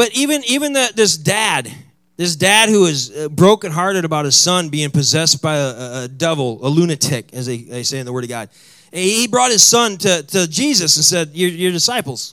[0.00, 1.70] But even even the, this dad,
[2.16, 6.58] this dad who is uh, brokenhearted about his son being possessed by a, a devil,
[6.66, 8.48] a lunatic, as they, they say in the Word of God,
[8.94, 12.32] he brought his son to, to Jesus and said, your, your disciples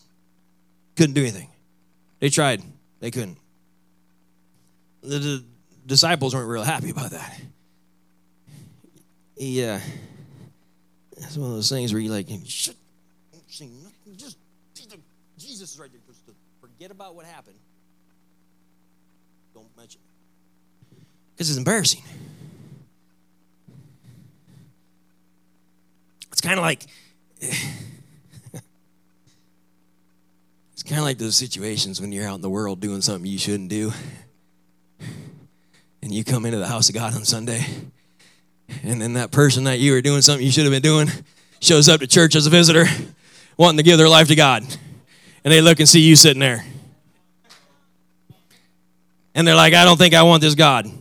[0.95, 1.49] couldn't do anything.
[2.21, 2.63] They tried,
[3.01, 3.37] they couldn't.
[5.01, 5.43] The, the
[5.85, 7.37] disciples weren't real happy about that.
[9.35, 12.77] Yeah, uh, it's one of those things where you're like, shut,
[14.15, 14.37] just
[15.37, 16.06] Jesus is right there.
[16.77, 17.57] Forget about what happened.
[19.55, 20.97] Don't mention it.
[21.33, 22.03] Because it's embarrassing.
[26.31, 26.83] It's kind of like
[27.41, 27.63] it's
[30.83, 33.69] kind of like those situations when you're out in the world doing something you shouldn't
[33.69, 33.91] do
[36.03, 37.65] and you come into the house of god on sunday
[38.83, 41.07] and then that person that you were doing something you should have been doing
[41.59, 42.85] shows up to church as a visitor
[43.57, 44.63] wanting to give their life to god
[45.47, 46.65] and they look and see you sitting there
[49.33, 50.91] and they're like i don't think i want this god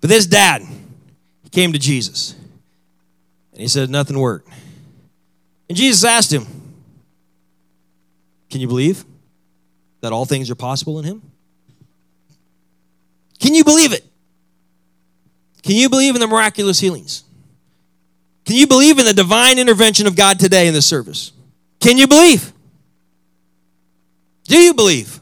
[0.00, 0.62] But this dad,
[1.42, 2.34] he came to Jesus.
[3.52, 4.48] And he said, Nothing worked.
[5.68, 6.46] And Jesus asked him,
[8.48, 9.04] Can you believe
[10.00, 11.22] that all things are possible in him?
[13.40, 14.07] Can you believe it?
[15.62, 17.24] Can you believe in the miraculous healings?
[18.44, 21.32] Can you believe in the divine intervention of God today in this service?
[21.80, 22.52] Can you believe?
[24.44, 25.20] Do you believe?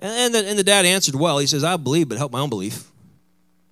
[0.00, 1.38] And, the, and the dad answered well.
[1.38, 2.90] He says, I believe, but help my own belief.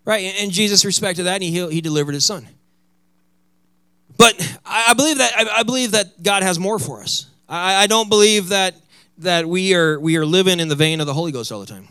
[0.04, 0.34] Right?
[0.38, 2.46] And, Jesus respected that, and he, he delivered his son.
[4.16, 7.26] But I, believe that I, I, believe that God has more for us.
[7.48, 8.74] I, I don't believe that
[9.18, 11.66] that we are we are living in the vein of the Holy Ghost all the
[11.66, 11.88] time.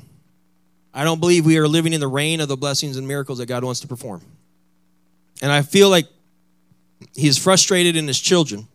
[0.95, 3.47] I don't believe we are living in the reign of the blessings and miracles that
[3.47, 4.21] God wants to perform.
[5.41, 6.07] And I feel like
[7.13, 8.67] He's frustrated in His children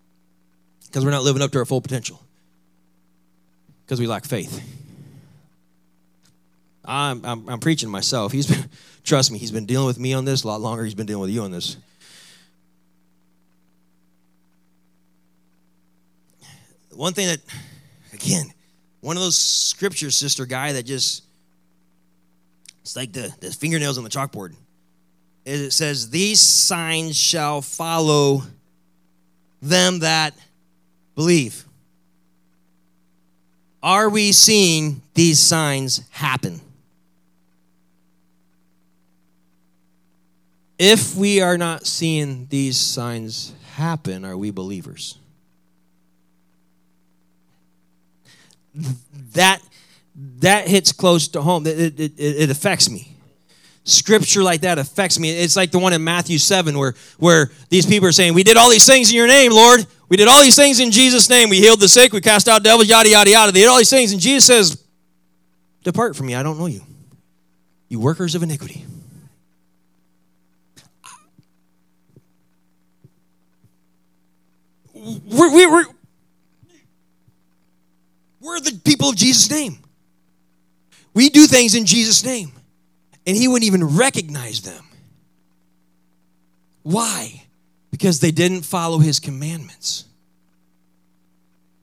[0.87, 2.21] because we're not living up to our full potential
[3.85, 4.63] because we lack faith.
[6.85, 8.33] I'm, I'm, I'm preaching myself.
[8.33, 8.69] He's been,
[9.05, 10.85] trust me, he's been dealing with me on this a lot longer.
[10.85, 11.79] He's been dealing with you on this.
[16.91, 17.41] One thing that,
[18.13, 18.53] again,
[19.01, 21.25] one of those scriptures, sister guy, that just,
[22.91, 24.53] it's like the, the fingernails on the chalkboard.
[25.45, 28.43] It says, These signs shall follow
[29.63, 30.35] them that
[31.15, 31.65] believe.
[33.81, 36.61] Are we seeing these signs happen?
[40.77, 45.17] If we are not seeing these signs happen, are we believers?
[49.35, 49.63] That
[50.15, 51.67] that hits close to home.
[51.67, 53.17] It, it, it, affects me.
[53.85, 55.31] Scripture like that affects me.
[55.31, 58.57] It's like the one in Matthew 7 where, where these people are saying, We did
[58.57, 59.87] all these things in your name, Lord.
[60.09, 61.49] We did all these things in Jesus' name.
[61.49, 62.13] We healed the sick.
[62.13, 63.53] We cast out devils, yada, yada, yada.
[63.53, 64.13] They did all these things.
[64.13, 64.85] And Jesus says,
[65.83, 66.35] Depart from me.
[66.35, 66.83] I don't know you.
[67.89, 68.85] You workers of iniquity.
[74.95, 75.87] We're, we're, we're,
[78.41, 79.79] we're the people of Jesus' name.
[81.15, 82.53] We do things in Jesus' name,
[83.27, 84.85] and He wouldn't even recognize them.
[86.83, 87.45] Why?
[87.91, 90.05] Because they didn't follow His commandments.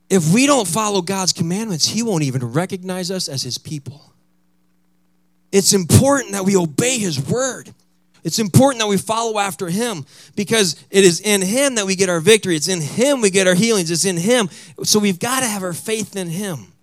[0.10, 4.14] If we don't follow God's commandments, He won't even recognize us as His people.
[5.52, 7.74] It's important that we obey His word.
[8.28, 10.06] It's important that we follow after him
[10.36, 12.58] because it is in him that we get our victory.
[12.58, 13.90] It's in him we get our healings.
[13.90, 14.50] It's in him.
[14.84, 16.74] So we've got to have our faith in him.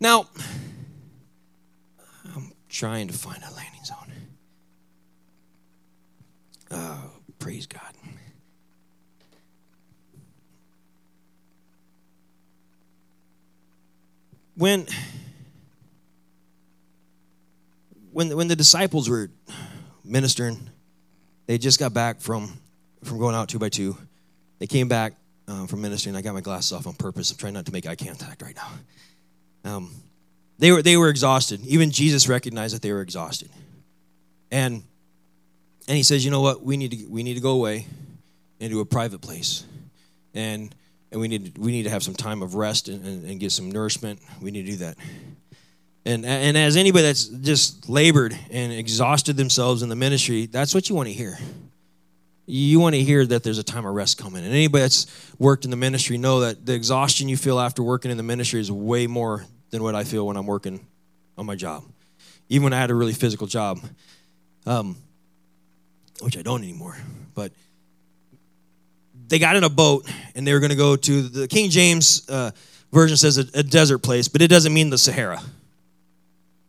[0.00, 0.26] Now,
[2.34, 4.12] I'm trying to find a landing zone.
[6.70, 7.82] Oh, praise God.
[14.56, 14.86] When
[18.12, 19.30] when when the disciples were
[20.04, 20.70] ministering,
[21.46, 22.58] they just got back from
[23.04, 23.96] from going out two by two.
[24.58, 25.14] They came back
[25.48, 26.14] um, from ministering.
[26.14, 27.30] I got my glasses off on purpose.
[27.30, 28.68] I'm trying not to make eye contact right now.
[29.64, 29.94] Um,
[30.58, 31.64] they were they were exhausted.
[31.66, 33.50] Even Jesus recognized that they were exhausted,
[34.50, 34.82] and
[35.88, 36.62] and he says, you know what?
[36.62, 37.86] We need to we need to go away
[38.58, 39.64] into a private place,
[40.34, 40.74] and
[41.10, 43.52] and we need we need to have some time of rest and, and, and get
[43.52, 44.20] some nourishment.
[44.40, 44.96] We need to do that.
[46.04, 50.88] And, and as anybody that's just labored and exhausted themselves in the ministry, that's what
[50.88, 51.38] you want to hear.
[52.50, 54.44] You want to hear that there's a time of rest coming.
[54.44, 55.06] And anybody that's
[55.38, 58.60] worked in the ministry know that the exhaustion you feel after working in the ministry
[58.60, 60.86] is way more than what I feel when I'm working
[61.38, 61.84] on my job.
[62.48, 63.80] Even when I had a really physical job,
[64.66, 64.96] um,
[66.20, 66.96] which I don't anymore.
[67.34, 67.52] But
[69.28, 72.28] they got in a boat and they were going to go to the King James
[72.28, 72.50] uh,
[72.92, 75.40] version says a, a desert place, but it doesn't mean the Sahara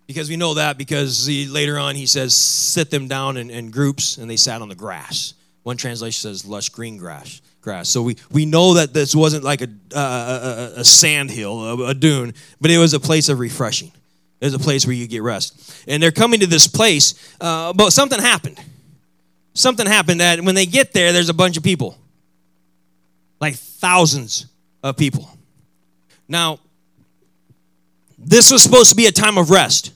[0.08, 3.72] because we know that because he, later on he says sit them down in, in,
[3.72, 5.34] groups and they sat on the grass
[5.64, 7.90] one translation says lush green grass grass.
[7.90, 11.90] So we, we know that this wasn't like a, a, a, a sand hill a,
[11.90, 13.92] a dune but it was a place of refreshing.
[14.40, 15.86] It was a place where you get rest.
[15.88, 18.60] And they're coming to this place uh, but something happened.
[19.54, 21.98] Something happened that when they get there there's a bunch of people.
[23.40, 24.48] Like thousands
[24.84, 25.30] of people.
[26.28, 26.60] Now,
[28.18, 29.94] this was supposed to be a time of rest.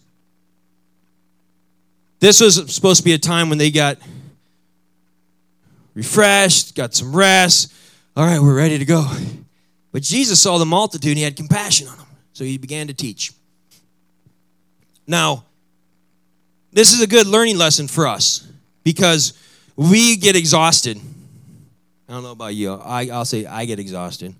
[2.19, 3.97] This was supposed to be a time when they got
[5.95, 7.73] refreshed, got some rest.
[8.15, 9.09] All right, we're ready to go.
[9.91, 12.07] But Jesus saw the multitude and he had compassion on them.
[12.33, 13.31] So he began to teach.
[15.07, 15.45] Now,
[16.71, 18.47] this is a good learning lesson for us
[18.83, 19.33] because
[19.75, 20.99] we get exhausted.
[22.07, 22.73] I don't know about you.
[22.73, 24.35] I, I'll say I get exhausted.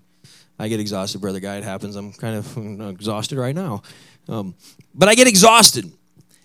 [0.58, 1.56] I get exhausted, brother guy.
[1.56, 1.96] It happens.
[1.96, 3.82] I'm kind of exhausted right now.
[4.28, 4.54] Um,
[4.94, 5.90] but I get exhausted.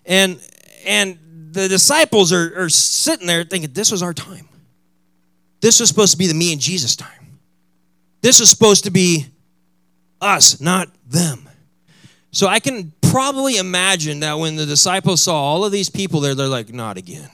[0.05, 0.39] And
[0.85, 1.17] and
[1.51, 4.47] the disciples are, are sitting there thinking, this was our time.
[5.61, 7.39] This was supposed to be the me and Jesus time.
[8.21, 9.27] This was supposed to be
[10.19, 11.47] us, not them.
[12.31, 16.35] So I can probably imagine that when the disciples saw all of these people there,
[16.35, 17.29] they're like, not again.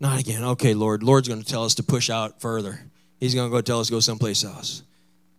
[0.00, 0.42] Not again.
[0.44, 1.02] Okay, Lord.
[1.02, 2.80] Lord's going to tell us to push out further.
[3.20, 4.82] He's going to go tell us to go someplace else.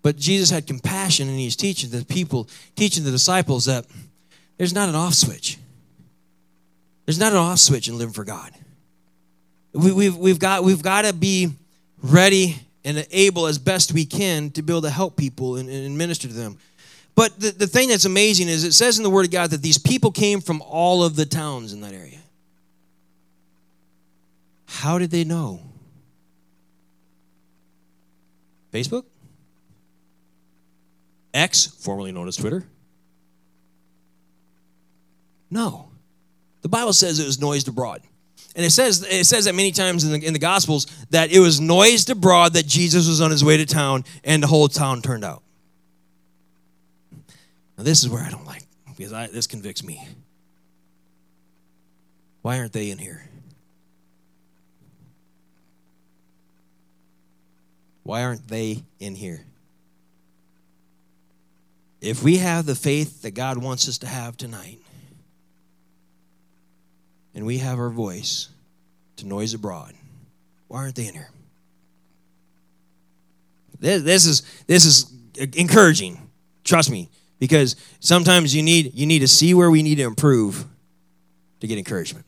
[0.01, 3.85] But Jesus had compassion and he's teaching the people, teaching the disciples that
[4.57, 5.57] there's not an off switch.
[7.05, 8.51] There's not an off switch in living for God.
[9.75, 11.51] We, we've, we've got, we've got to be
[12.01, 15.97] ready and able as best we can to be able to help people and, and
[15.97, 16.57] minister to them.
[17.15, 19.61] But the, the thing that's amazing is it says in the Word of God that
[19.61, 22.19] these people came from all of the towns in that area.
[24.67, 25.61] How did they know?
[28.71, 29.05] Facebook?
[31.33, 32.65] X, formerly known as Twitter?
[35.49, 35.89] No.
[36.61, 38.01] The Bible says it was noised abroad.
[38.55, 41.39] And it says, it says that many times in the, in the Gospels that it
[41.39, 45.01] was noised abroad that Jesus was on his way to town and the whole town
[45.01, 45.43] turned out.
[47.77, 48.63] Now, this is where I don't like
[48.95, 50.07] because I, this convicts me.
[52.41, 53.27] Why aren't they in here?
[58.03, 59.43] Why aren't they in here?
[61.99, 64.79] If we have the faith that God wants us to have tonight,
[67.35, 68.49] and we have our voice
[69.17, 69.93] to noise abroad.
[70.67, 71.29] Why aren't they in here?
[73.79, 75.13] This, this is this is
[75.55, 76.29] encouraging.
[76.63, 80.65] Trust me, because sometimes you need you need to see where we need to improve
[81.59, 82.25] to get encouragement.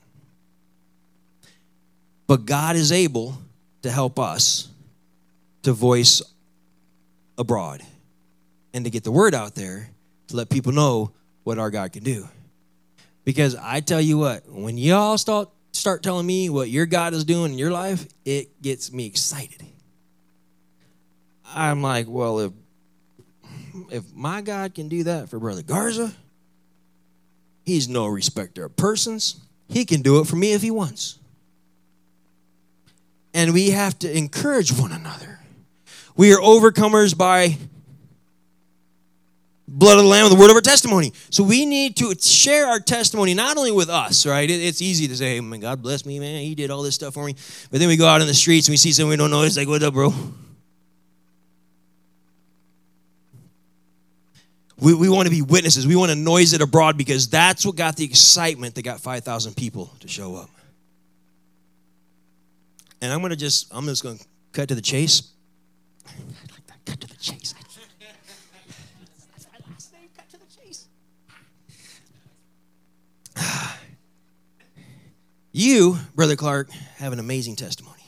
[2.27, 3.37] But God is able
[3.83, 4.69] to help us
[5.63, 6.21] to voice
[7.37, 7.81] abroad
[8.73, 9.89] and to get the word out there
[10.27, 11.11] to let people know
[11.43, 12.27] what our God can do.
[13.27, 17.25] Because I tell you what, when y'all start start telling me what your God is
[17.25, 19.61] doing in your life, it gets me excited.
[21.53, 22.53] I'm like, well, if
[23.91, 26.13] if my God can do that for Brother Garza,
[27.65, 29.41] he's no respecter of persons.
[29.67, 31.19] He can do it for me if he wants.
[33.33, 35.41] And we have to encourage one another.
[36.15, 37.57] We are overcomers by
[39.67, 41.11] blood of the lamb the word of our testimony.
[41.29, 44.49] So we need to share our testimony not only with us right?
[44.49, 46.41] It's easy to say hey, man god bless me man.
[46.41, 47.35] He did all this stuff for me.
[47.69, 49.41] But then we go out in the streets and we see someone we don't know.
[49.41, 50.13] It's like what up bro?
[54.79, 55.87] We, we want to be witnesses.
[55.87, 59.55] We want to noise it abroad because that's what got the excitement that got 5000
[59.55, 60.51] people to show up.
[63.01, 65.33] And i'm going to just i'm just going to cut to the chase.
[66.07, 66.11] I
[66.51, 67.53] like that cut to the chase
[75.53, 78.03] You, Brother Clark, have an amazing testimony.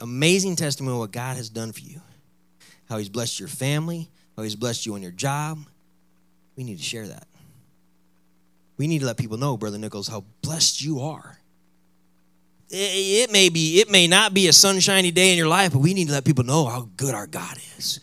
[0.00, 2.00] Amazing testimony of what God has done for you.
[2.88, 5.58] How He's blessed your family, how He's blessed you on your job.
[6.56, 7.26] We need to share that.
[8.76, 11.36] We need to let people know, Brother Nichols, how blessed you are.
[12.70, 15.80] Eh, it, may be, it may not be a sunshiny day in your life, but
[15.80, 17.98] we need to let people know how good our God is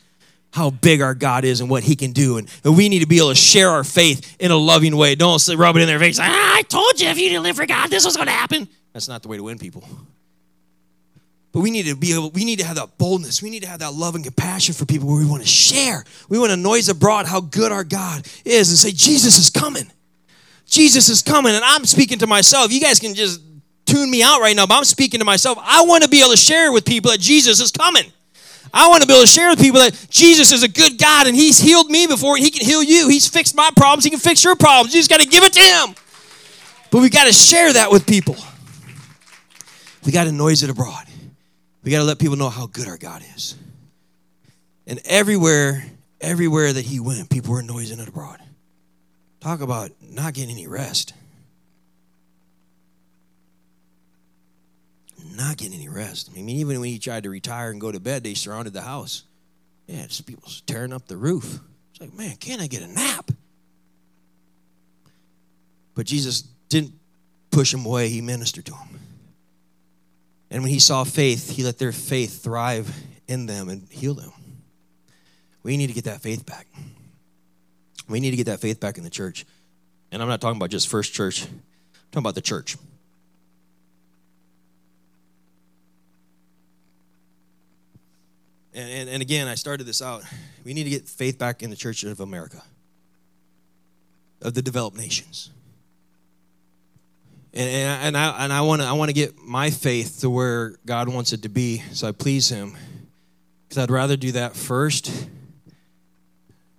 [0.54, 2.38] how big our God is and what He can do.
[2.38, 5.16] And we need to be able to share our faith in a loving way.
[5.16, 6.20] Don't rub it in their face.
[6.22, 8.68] Ah, I told you if you didn't live for God, this was going to happen.
[8.94, 9.84] That's not the way to win people.
[11.52, 13.42] But we need to be able, we need to have that boldness.
[13.42, 16.04] We need to have that love and compassion for people where we want to share.
[16.30, 19.92] We want to noise abroad how good our God is and say, Jesus is coming.
[20.68, 21.56] Jesus is coming.
[21.56, 22.72] And I'm speaking to myself.
[22.72, 23.42] You guys can just
[23.86, 25.58] tune me out right now, but I'm speaking to myself.
[25.62, 28.12] I want to be able to share with people that Jesus is coming.
[28.72, 31.28] I want to be able to share with people that Jesus is a good God
[31.28, 33.10] and He's healed me before He can heal you.
[33.10, 34.04] He's fixed my problems.
[34.04, 34.94] He can fix your problems.
[34.94, 35.96] You just got to give it to Him.
[36.92, 38.36] But we got to share that with people.
[40.06, 41.06] We got to noise it abroad.
[41.84, 43.56] We got to let people know how good our God is.
[44.86, 45.86] And everywhere,
[46.22, 48.40] everywhere that He went, people were noising it abroad.
[49.40, 51.14] Talk about not getting any rest.
[55.36, 56.30] Not getting any rest.
[56.30, 58.82] I mean, even when he tried to retire and go to bed, they surrounded the
[58.82, 59.24] house.
[59.88, 61.60] Yeah, just people tearing up the roof.
[61.92, 63.32] It's like, man, can't I get a nap?
[65.96, 66.94] But Jesus didn't
[67.52, 69.00] push him away, he ministered to him.
[70.50, 72.96] And when he saw faith, he let their faith thrive
[73.28, 74.32] in them and heal them.
[75.64, 76.68] We need to get that faith back.
[78.08, 79.46] We need to get that faith back in the church.
[80.12, 81.50] And I'm not talking about just First Church, I'm
[82.12, 82.78] talking about the church.
[88.76, 90.24] And, and, and, again, I started this out.
[90.66, 92.64] We need to get faith back in the Church of America,
[94.42, 95.52] of the developed nations.
[97.54, 100.76] And, and, and I, and I want to I wanna get my faith to where
[100.88, 102.76] God wants it to be so I please Him.
[103.68, 105.28] Because I'd rather do that first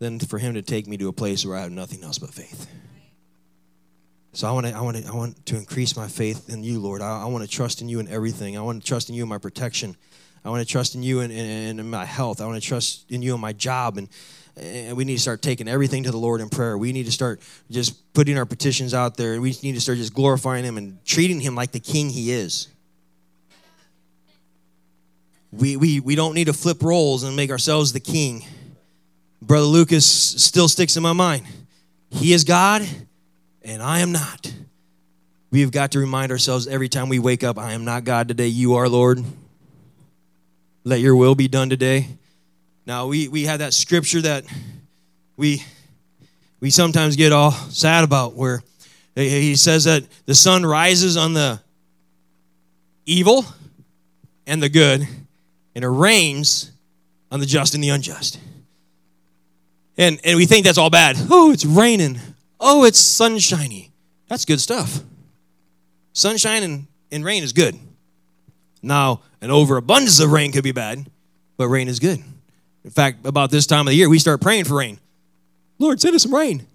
[0.01, 2.35] than for Him to take me to a place where I have nothing else but
[2.35, 2.69] faith.
[4.33, 7.03] So I want to I want I want to increase my faith in you, Lord.
[7.03, 8.59] I, I want to trust in you in everything.
[8.59, 9.97] I want to trust in you in my protection.
[10.45, 12.41] I want to trust in you in, in, my health.
[12.41, 13.97] I want to trust in you in my job.
[13.97, 14.09] And,
[14.57, 16.77] and we need to start taking everything to the Lord in prayer.
[16.77, 17.41] We need to start
[17.71, 19.41] just putting our petitions out there.
[19.41, 22.69] We need to start just glorifying Him and treating Him like the King He is.
[25.51, 28.45] We, we, we don't need to flip roles and make ourselves the king.
[29.41, 31.47] Brother Lucas still sticks in my mind.
[32.11, 32.87] He is God,
[33.63, 34.53] and I am not.
[35.53, 38.49] We've got to remind ourselves every time we wake up I am not God today,
[38.49, 39.25] you are Lord.
[40.85, 42.09] Let your will be done today.
[42.87, 44.45] Now we, we have that scripture that
[45.37, 45.63] we
[46.61, 48.63] we sometimes get all sad about where
[49.15, 51.61] he says that the sun rises on the
[53.07, 53.45] evil
[54.47, 55.07] and the good,
[55.75, 56.71] and it rains
[57.31, 58.39] on the just and the unjust.
[59.97, 61.17] And and we think that's all bad.
[61.31, 62.19] Oh, it's raining.
[62.61, 63.93] Oh, it's sunshiny.
[64.29, 65.01] That's good stuff.
[66.13, 67.79] Sunshine and, and rain is good.
[68.85, 71.09] Now, an overabundance of rain could be bad,
[71.57, 72.23] but rain is good.
[72.85, 74.99] In fact, about this time of the year, we start praying for rain.
[75.79, 76.67] Lord, send us some rain.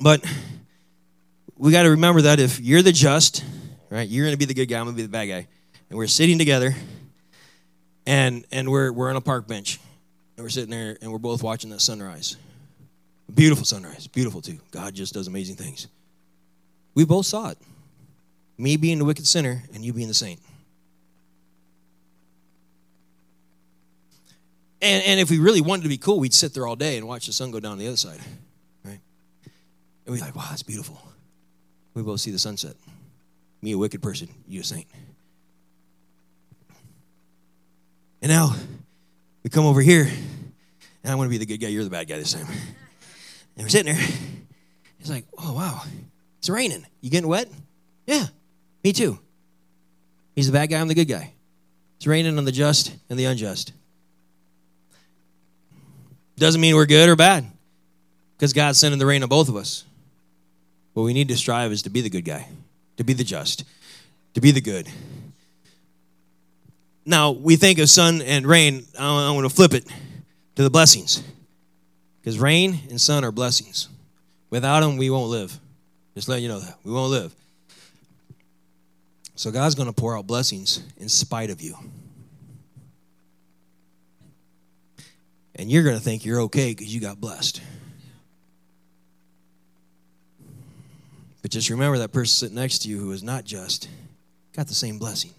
[0.00, 0.24] But
[1.56, 3.44] we got to remember that if you're the just,
[3.90, 5.48] right, you're going to be the good guy, I'm going to be the bad guy.
[5.90, 6.74] And we're sitting together
[8.06, 9.80] and and we're we're on a park bench.
[10.36, 12.36] And we're sitting there and we're both watching that sunrise.
[13.34, 14.58] Beautiful sunrise, beautiful too.
[14.70, 15.88] God just does amazing things.
[16.94, 17.58] We both saw it.
[18.56, 20.40] Me being the wicked sinner and you being the saint.
[24.80, 27.06] And, and if we really wanted to be cool, we'd sit there all day and
[27.06, 28.20] watch the sun go down the other side,
[28.84, 29.00] right?
[30.06, 31.00] And we'd be like, wow, that's beautiful.
[31.94, 32.76] We both see the sunset.
[33.60, 34.86] Me, a wicked person, you, a saint.
[38.22, 38.54] And now
[39.42, 40.08] we come over here,
[41.02, 42.46] and I want to be the good guy, you're the bad guy this time.
[43.56, 44.08] And we're sitting there.
[45.00, 45.82] It's like, oh, wow,
[46.38, 46.86] it's raining.
[47.00, 47.48] You getting wet?
[48.06, 48.26] Yeah,
[48.84, 49.18] me too.
[50.36, 51.32] He's the bad guy, I'm the good guy.
[51.96, 53.72] It's raining on the just and the unjust.
[56.38, 57.46] Doesn't mean we're good or bad
[58.36, 59.84] because God's sending the rain on both of us.
[60.94, 62.48] What we need to strive is to be the good guy,
[62.96, 63.64] to be the just,
[64.34, 64.88] to be the good.
[67.04, 69.86] Now, we think of sun and rain, I want to flip it
[70.56, 71.22] to the blessings
[72.20, 73.88] because rain and sun are blessings.
[74.50, 75.58] Without them, we won't live.
[76.14, 76.76] Just let you know that.
[76.84, 77.34] We won't live.
[79.36, 81.76] So, God's going to pour out blessings in spite of you.
[85.58, 87.60] And you're going to think you're okay because you got blessed.
[91.42, 93.88] But just remember that person sitting next to you who is not just
[94.54, 95.32] got the same blessing.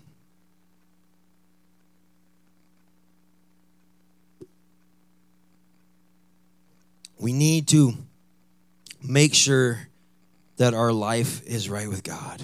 [7.18, 7.94] We need to
[9.02, 9.88] make sure
[10.58, 12.42] that our life is right with God.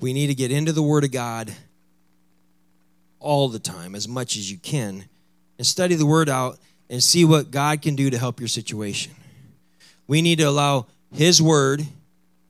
[0.00, 1.52] We need to get into the Word of God
[3.18, 5.04] all the time, as much as you can,
[5.60, 6.58] and study the word out
[6.88, 9.12] and see what God can do to help your situation.
[10.06, 11.86] We need to allow his word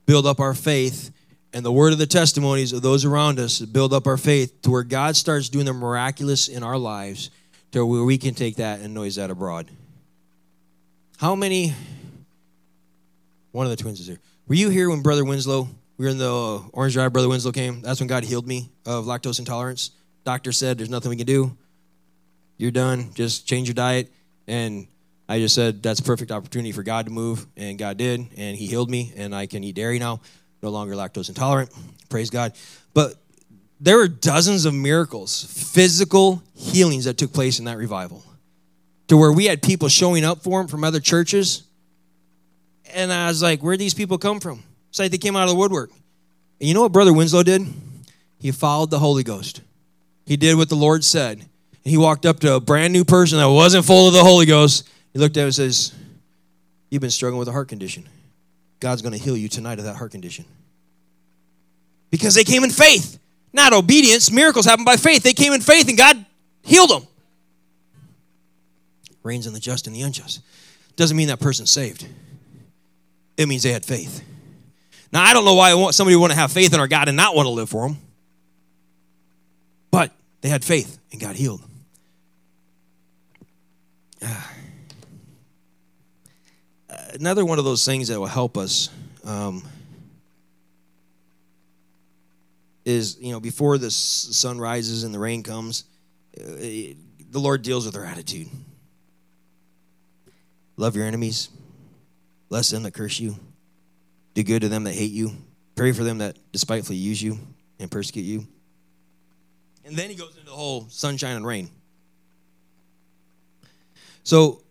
[0.07, 1.11] build up our faith
[1.53, 4.63] and the word of the testimonies of those around us to build up our faith
[4.63, 7.33] to where God starts doing the miraculous in our lives
[7.73, 9.69] to where we can take that and noise that abroad.
[11.17, 11.75] How many
[13.51, 14.21] one of the twins is here.
[14.47, 17.51] Were you here when Brother Winslow, we were in the uh, Orange Drive, Brother Winslow
[17.51, 17.81] came?
[17.81, 19.91] That's when God healed me of lactose intolerance.
[20.23, 21.57] Doctor said there's nothing we can do
[22.61, 23.13] you're done.
[23.15, 24.13] Just change your diet.
[24.47, 24.87] And
[25.29, 27.47] I just said, that's a perfect opportunity for God to move.
[27.57, 28.21] And God did.
[28.37, 29.13] And He healed me.
[29.17, 30.21] And I can eat dairy now.
[30.63, 31.71] No longer lactose intolerant.
[32.09, 32.53] Praise God.
[32.93, 33.15] But
[33.81, 38.23] there were dozens of miracles, physical healings that took place in that revival.
[39.09, 41.63] To where we had people showing up for Him from other churches.
[42.93, 44.63] And I was like, where these people come from?
[44.91, 45.91] It's like they came out of the woodwork.
[46.61, 47.63] And you know what Brother Winslow did?
[48.39, 49.63] He followed the Holy Ghost.
[50.27, 51.47] He did what the Lord said.
[51.85, 54.47] And he walked up to a brand new person that wasn't full of the Holy
[54.47, 54.89] Ghost.
[55.13, 55.95] He looked at him and says,
[56.91, 58.09] You've been struggling with a heart condition.
[58.81, 60.45] God's going to heal you tonight of that heart condition.
[62.11, 63.19] Because they came in faith,
[63.53, 64.31] not obedience.
[64.33, 65.23] Miracles happen by faith.
[65.23, 66.25] They came in faith and God
[66.63, 67.07] healed them.
[69.23, 70.41] Rains on the just and the unjust.
[70.97, 72.07] Doesn't mean that person's saved.
[73.37, 74.25] It means they had faith.
[75.13, 77.17] Now, I don't know why somebody would want to have faith in our God and
[77.17, 77.97] not want to live for Him.
[79.91, 81.63] But they had faith and got healed.
[87.13, 88.89] Another one of those things that will help us
[89.25, 89.63] um,
[92.85, 95.85] is, you know, before the sun rises and the rain comes,
[96.39, 96.97] uh, the
[97.35, 98.49] Lord deals with our attitude.
[100.77, 101.51] Love your enemies,
[102.49, 103.37] bless them that curse you,
[104.35, 105.33] do good to them that hate you,
[105.75, 107.39] pray for them that despitefully use you
[107.79, 108.47] and persecute you.
[109.85, 111.69] And then he goes into the whole sunshine and rain.
[114.23, 114.63] So,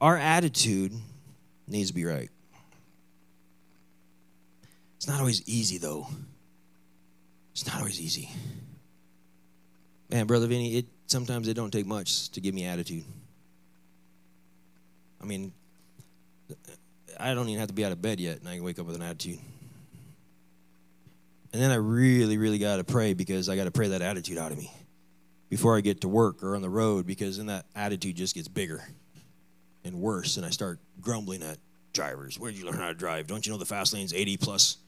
[0.00, 0.92] our attitude
[1.66, 2.30] needs to be right.
[4.96, 6.06] It's not always easy, though.
[7.52, 8.30] It's not always easy.
[10.10, 13.04] Man, brother Vinny, it sometimes it don't take much to give me attitude.
[15.22, 15.52] I mean,
[17.18, 18.86] I don't even have to be out of bed yet, and I can wake up
[18.86, 19.38] with an attitude.
[21.52, 24.36] And then I really, really got to pray because I got to pray that attitude
[24.36, 24.70] out of me
[25.54, 28.48] before I get to work or on the road because then that attitude just gets
[28.48, 28.82] bigger
[29.84, 30.36] and worse.
[30.36, 31.58] And I start grumbling at
[31.92, 32.40] drivers.
[32.40, 33.28] Where'd you learn how to drive?
[33.28, 34.78] Don't you know the fast lane's 80 plus?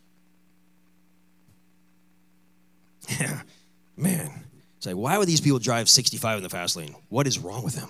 [3.08, 3.42] Yeah,
[3.96, 4.32] man.
[4.76, 6.96] It's like, why would these people drive 65 in the fast lane?
[7.10, 7.88] What is wrong with them?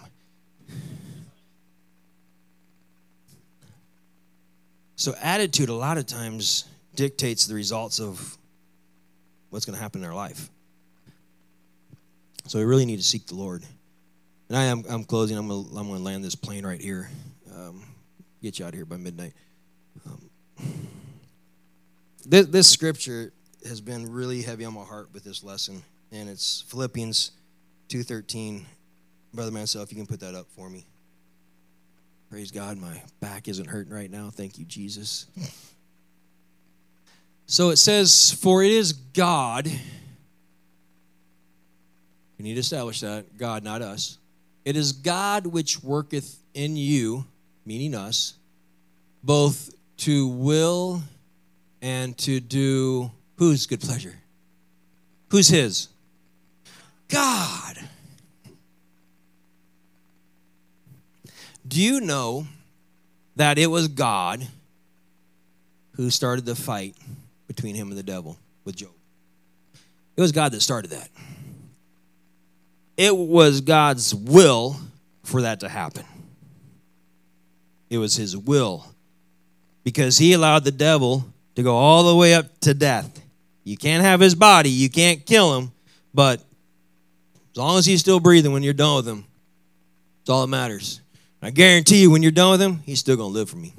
[4.96, 8.36] So, attitude, a lot of times, dictates the results of
[9.48, 10.50] what's going to happen in our life.
[12.46, 13.64] So we really need to seek the Lord.
[14.48, 15.36] And I am I'm closing.
[15.36, 17.10] I'm gonna, I'm to land this plane right here.
[17.52, 17.82] Um,
[18.42, 19.32] get you out of here by midnight.
[20.06, 20.30] Um,
[22.24, 23.32] this, this scripture
[23.66, 25.82] has been really heavy on my heart with this lesson,
[26.12, 27.32] and it's Philippians
[27.88, 28.64] 2:13.
[29.34, 30.86] Brother Mansell, if you can put that up for me.
[32.30, 34.30] Praise God, my back isn't hurting right now.
[34.30, 35.26] Thank you, Jesus.
[37.46, 39.70] So it says, For it is God.
[42.38, 43.38] We need to establish that.
[43.38, 44.18] God, not us.
[44.64, 47.24] It is God which worketh in you,
[47.64, 48.34] meaning us,
[49.22, 51.02] both to will
[51.80, 54.14] and to do whose good pleasure?
[55.30, 55.88] Who's his?
[57.08, 57.76] God.
[61.66, 62.46] Do you know
[63.36, 64.46] that it was God
[65.96, 66.94] who started the fight
[67.46, 68.90] between him and the devil with Job.
[70.16, 71.08] It was God that started that.
[72.96, 74.76] It was God's will
[75.24, 76.04] for that to happen.
[77.90, 78.86] It was his will
[79.84, 81.24] because he allowed the devil
[81.54, 83.22] to go all the way up to death.
[83.64, 85.72] You can't have his body, you can't kill him,
[86.14, 86.40] but
[87.50, 89.24] as long as he's still breathing when you're done with him,
[90.20, 91.00] it's all that matters.
[91.42, 93.72] I guarantee you, when you're done with him, he's still going to live for me.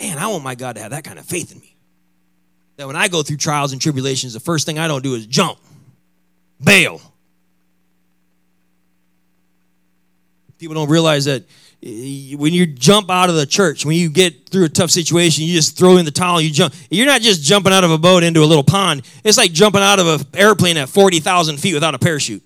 [0.00, 1.76] Man, I want my God to have that kind of faith in me
[2.76, 5.26] that when I go through trials and tribulations, the first thing I don't do is
[5.26, 5.58] jump,
[6.64, 7.00] bail.
[10.60, 11.44] People don't realize that
[11.82, 15.46] eh, when you jump out of the church, when you get through a tough situation,
[15.46, 16.74] you just throw in the towel, you jump.
[16.90, 19.00] You're not just jumping out of a boat into a little pond.
[19.24, 22.42] It's like jumping out of an airplane at 40,000 feet without a parachute.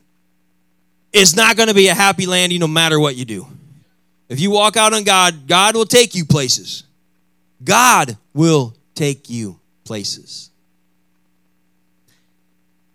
[1.12, 3.48] It's not going to be a happy landing no matter what you do.
[4.28, 6.84] If you walk out on God, God will take you places.
[7.64, 10.50] God will take you places.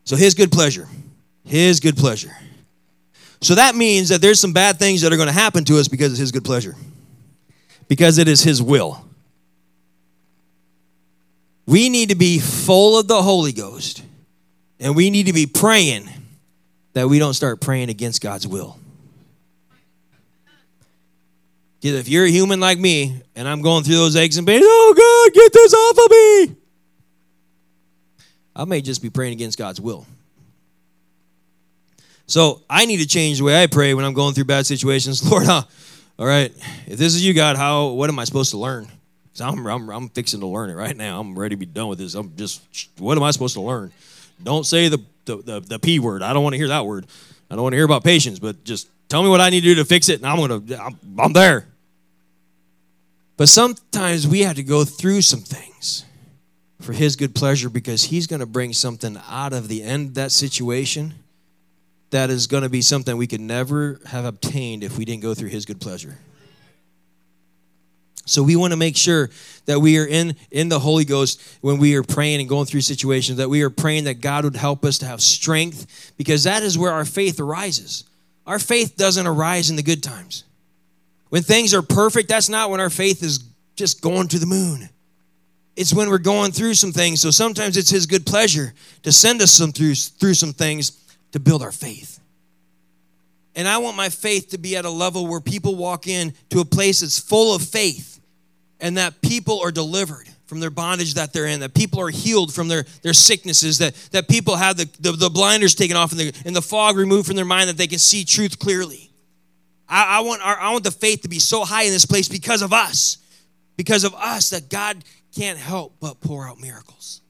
[0.05, 0.87] So his good pleasure.
[1.43, 2.31] His good pleasure.
[3.41, 5.87] So that means that there's some bad things that are going to happen to us
[5.87, 6.75] because of his good pleasure.
[7.87, 9.03] Because it is his will.
[11.65, 14.03] We need to be full of the Holy Ghost.
[14.79, 16.09] And we need to be praying
[16.93, 18.77] that we don't start praying against God's will.
[21.79, 24.63] Because if you're a human like me and I'm going through those aches and pains,
[24.65, 26.55] oh God, get this off of me.
[28.55, 30.05] I may just be praying against God's will.
[32.29, 35.23] So I need to change the way I pray when I'm going through bad situations.
[35.31, 35.63] Lord, huh,
[36.19, 36.53] all right,
[36.85, 38.87] if this is you, God, how what am I supposed to learn?
[39.23, 41.19] Because I'm, I'm, I'm fixing to learn it right now.
[41.19, 42.13] I'm ready to be done with this.
[42.13, 42.61] I'm just,
[42.99, 43.91] what am I supposed to learn?
[44.43, 46.21] Don't say the, the, the, the P word.
[46.21, 47.07] I don't want to hear that word.
[47.49, 49.73] I don't want to hear about patience, but just tell me what I need to
[49.73, 51.65] do to fix it, and I'm going to, I'm, I'm there.
[53.37, 56.05] But sometimes we have to go through some things
[56.79, 60.13] for His good pleasure because He's going to bring something out of the end of
[60.13, 61.15] that situation
[62.11, 65.33] that is going to be something we could never have obtained if we didn't go
[65.33, 66.17] through His good pleasure.
[68.25, 69.29] So we want to make sure
[69.65, 72.81] that we are in in the Holy Ghost when we are praying and going through
[72.81, 76.61] situations that we are praying that God would help us to have strength because that
[76.61, 78.03] is where our faith arises.
[78.45, 80.43] Our faith doesn't arise in the good times.
[81.29, 83.43] When things are perfect, that's not when our faith is
[83.75, 84.89] just going to the moon.
[85.75, 87.21] It's when we're going through some things.
[87.21, 90.91] So sometimes it's his good pleasure to send us some through through some things
[91.31, 92.19] to build our faith.
[93.55, 96.59] And I want my faith to be at a level where people walk in to
[96.61, 98.19] a place that's full of faith
[98.79, 102.53] and that people are delivered from their bondage that they're in, that people are healed
[102.53, 106.19] from their, their sicknesses, that, that people have the, the, the blinders taken off and
[106.19, 109.11] the, and the fog removed from their mind that they can see truth clearly.
[109.87, 112.27] I, I, want our, I want the faith to be so high in this place
[112.27, 113.17] because of us,
[113.75, 115.03] because of us, that God
[115.35, 117.21] can't help but pour out miracles.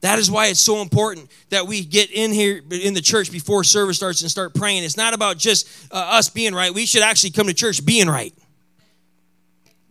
[0.00, 3.64] That is why it's so important that we get in here in the church before
[3.64, 4.84] service starts and start praying.
[4.84, 6.72] It's not about just uh, us being right.
[6.72, 8.32] We should actually come to church being right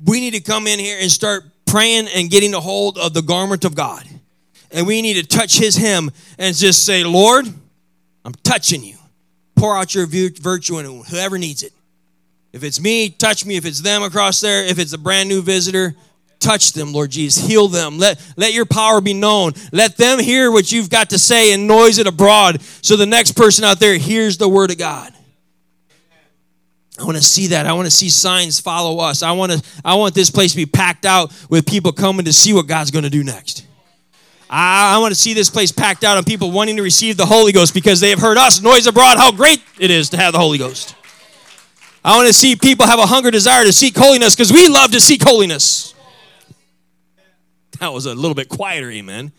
[0.05, 3.21] we need to come in here and start praying and getting a hold of the
[3.21, 4.07] garment of God.
[4.71, 7.47] And we need to touch his hem and just say, Lord,
[8.23, 8.97] I'm touching you.
[9.55, 11.73] Pour out your virtue on whoever needs it.
[12.53, 13.57] If it's me, touch me.
[13.57, 15.95] If it's them across there, if it's a brand new visitor,
[16.39, 17.45] touch them, Lord Jesus.
[17.45, 17.97] Heal them.
[17.97, 19.53] Let, let your power be known.
[19.71, 23.33] Let them hear what you've got to say and noise it abroad so the next
[23.33, 25.13] person out there hears the word of God.
[26.99, 27.65] I want to see that.
[27.65, 29.23] I want to see signs follow us.
[29.23, 32.33] I want to I want this place to be packed out with people coming to
[32.33, 33.65] see what God's going to do next.
[34.49, 37.25] I, I want to see this place packed out and people wanting to receive the
[37.25, 40.33] Holy Ghost because they have heard us noise abroad how great it is to have
[40.33, 40.95] the Holy Ghost.
[42.03, 44.91] I want to see people have a hunger desire to seek holiness because we love
[44.91, 45.93] to seek holiness.
[47.79, 49.31] That was a little bit quieter, amen.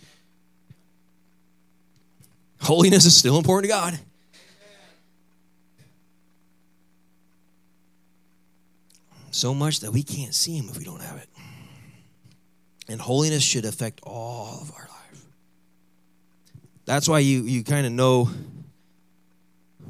[2.62, 3.99] Holiness is still important to God.
[9.30, 11.28] so much that we can't see him if we don't have it.
[12.88, 15.24] And holiness should affect all of our life.
[16.84, 18.28] That's why you, you kind of know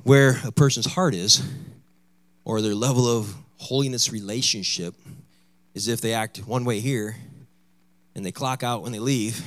[0.05, 1.43] where a person's heart is
[2.45, 4.95] or their level of holiness relationship
[5.75, 7.17] is if they act one way here
[8.15, 9.43] and they clock out when they leave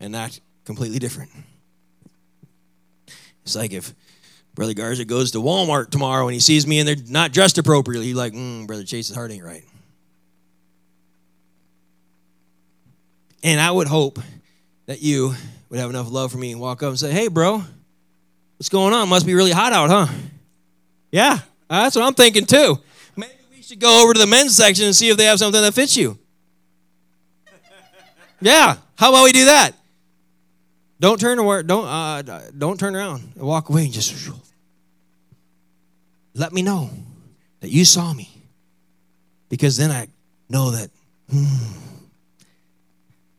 [0.00, 1.30] and act completely different.
[3.44, 3.94] It's like if
[4.54, 8.06] Brother Garza goes to Walmart tomorrow and he sees me and they're not dressed appropriately.
[8.06, 9.64] He's like, mm, Brother Chase's heart ain't right.
[13.42, 14.18] And I would hope
[14.86, 15.34] that you
[15.68, 17.62] would have enough love for me and walk up and say, Hey, bro,
[18.56, 19.08] what's going on?
[19.08, 20.14] Must be really hot out, huh?
[21.10, 22.78] Yeah, that's what I'm thinking too.
[23.16, 25.60] Maybe we should go over to the men's section and see if they have something
[25.60, 26.18] that fits you.
[28.42, 29.72] Yeah, how about we do that?
[30.98, 31.62] Don't turn away.
[31.62, 32.22] Don't uh,
[32.56, 34.30] don't turn around and walk away and just
[36.34, 36.90] let me know
[37.60, 38.28] that you saw me,
[39.48, 40.08] because then I
[40.48, 40.90] know that
[41.30, 41.44] hmm,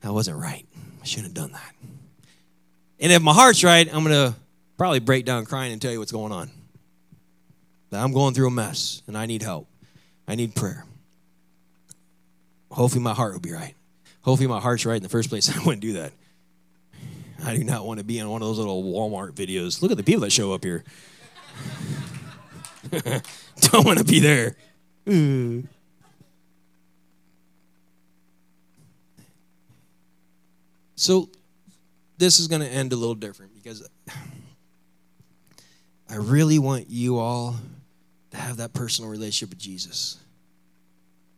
[0.04, 0.66] I wasn't right.
[1.02, 1.76] I shouldn't have done that.
[3.00, 4.36] And if my heart's right, I'm gonna
[4.78, 6.50] probably break down crying and tell you what's going on.
[7.90, 9.68] That I'm going through a mess and I need help.
[10.28, 10.86] I need prayer.
[12.72, 13.76] Hopefully my heart will be right.
[14.24, 15.50] Hopefully my heart's right in the first place.
[15.56, 16.14] I wouldn't do that.
[17.46, 19.82] I do not want to be in one of those little Walmart videos.
[19.82, 20.84] Look at the people that show up here.
[23.60, 24.56] Don't want to be there.
[30.96, 31.30] So,
[32.18, 33.90] this is going to end a little different because
[36.10, 37.56] I really want you all
[38.32, 40.23] to have that personal relationship with Jesus.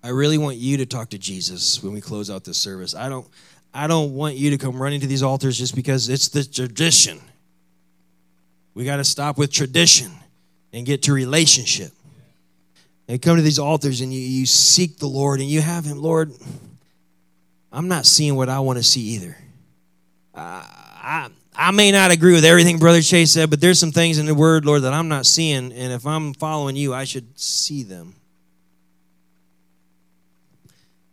[0.06, 2.94] I really want you to talk to Jesus when we close out this service.
[2.94, 3.28] I don't
[3.74, 7.20] I don't want you to come running to these altars just because it's the tradition.
[8.76, 10.12] We got to stop with tradition
[10.72, 11.92] and get to relationship.
[13.08, 16.00] And come to these altars and you, you seek the Lord and you have Him,
[16.00, 16.32] Lord,
[17.72, 19.36] I'm not seeing what I want to see either.
[20.36, 24.20] Uh, I, I may not agree with everything Brother Chase said, but there's some things
[24.20, 25.72] in the Word, Lord, that I'm not seeing.
[25.72, 28.14] And if I'm following you, I should see them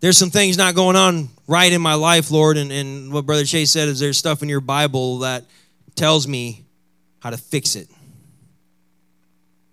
[0.02, 2.56] there's some things not going on right in my life, Lord.
[2.56, 5.44] And, and what Brother Chase said is there's stuff in your Bible that
[5.94, 6.64] tells me
[7.20, 7.88] how to fix it.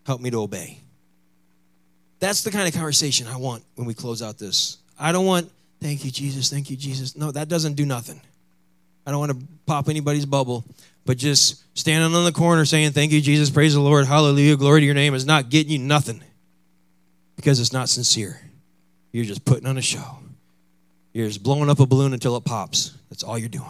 [0.06, 0.80] Help me to obey.
[2.20, 4.78] That's the kind of conversation I want when we close out this.
[5.00, 5.50] I don't want,
[5.82, 7.16] thank you, Jesus, thank you, Jesus.
[7.16, 8.22] No, that doesn't do nothing.
[9.08, 10.64] I don't want to pop anybody's bubble,
[11.06, 14.82] but just standing on the corner saying, thank you, Jesus, praise the Lord, hallelujah, glory
[14.82, 16.22] to your name is not getting you nothing
[17.36, 18.42] because it's not sincere.
[19.12, 20.20] You're just putting on a show.
[21.14, 22.96] You're just blowing up a balloon until it pops.
[23.10, 23.66] That's all you're doing.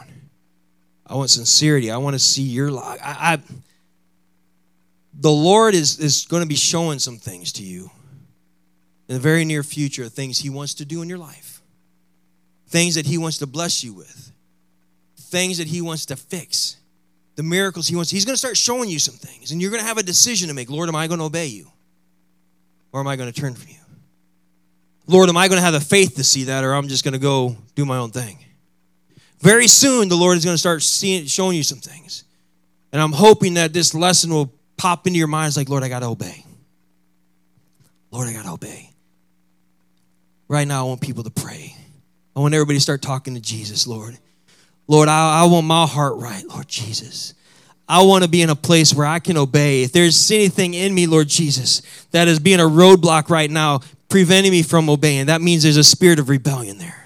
[1.06, 1.90] I want sincerity.
[1.90, 3.00] I want to see your life.
[3.04, 3.40] I, I,
[5.14, 7.90] the Lord is, is going to be showing some things to you
[9.08, 11.62] in the very near future, things He wants to do in your life,
[12.68, 14.32] things that He wants to bless you with,
[15.18, 16.78] things that He wants to fix,
[17.36, 18.12] the miracles He wants.
[18.12, 20.50] He's going to start showing you some things, and you're going to have a decision
[20.50, 20.70] to make.
[20.70, 21.72] Lord, am I going to obey you?
[22.92, 23.76] Or am I going to turn from you?
[25.10, 27.14] Lord, am I going to have the faith to see that, or I'm just going
[27.14, 28.38] to go do my own thing?
[29.40, 32.26] Very soon, the Lord is going to start seeing, showing you some things.
[32.94, 36.02] And I'm hoping that this lesson will pop into your minds like, Lord, I got
[36.02, 36.46] to obey.
[38.12, 38.92] Lord, I got to obey.
[40.48, 41.76] Right now, I want people to pray.
[42.36, 44.16] I want everybody to start talking to Jesus, Lord.
[44.88, 47.34] Lord, I, I want my heart right, Lord Jesus.
[47.88, 49.82] I want to be in a place where I can obey.
[49.82, 51.82] If there's anything in me, Lord Jesus,
[52.12, 53.80] that is being a roadblock right now,
[54.10, 56.99] preventing me from obeying, that means there's a spirit of rebellion there.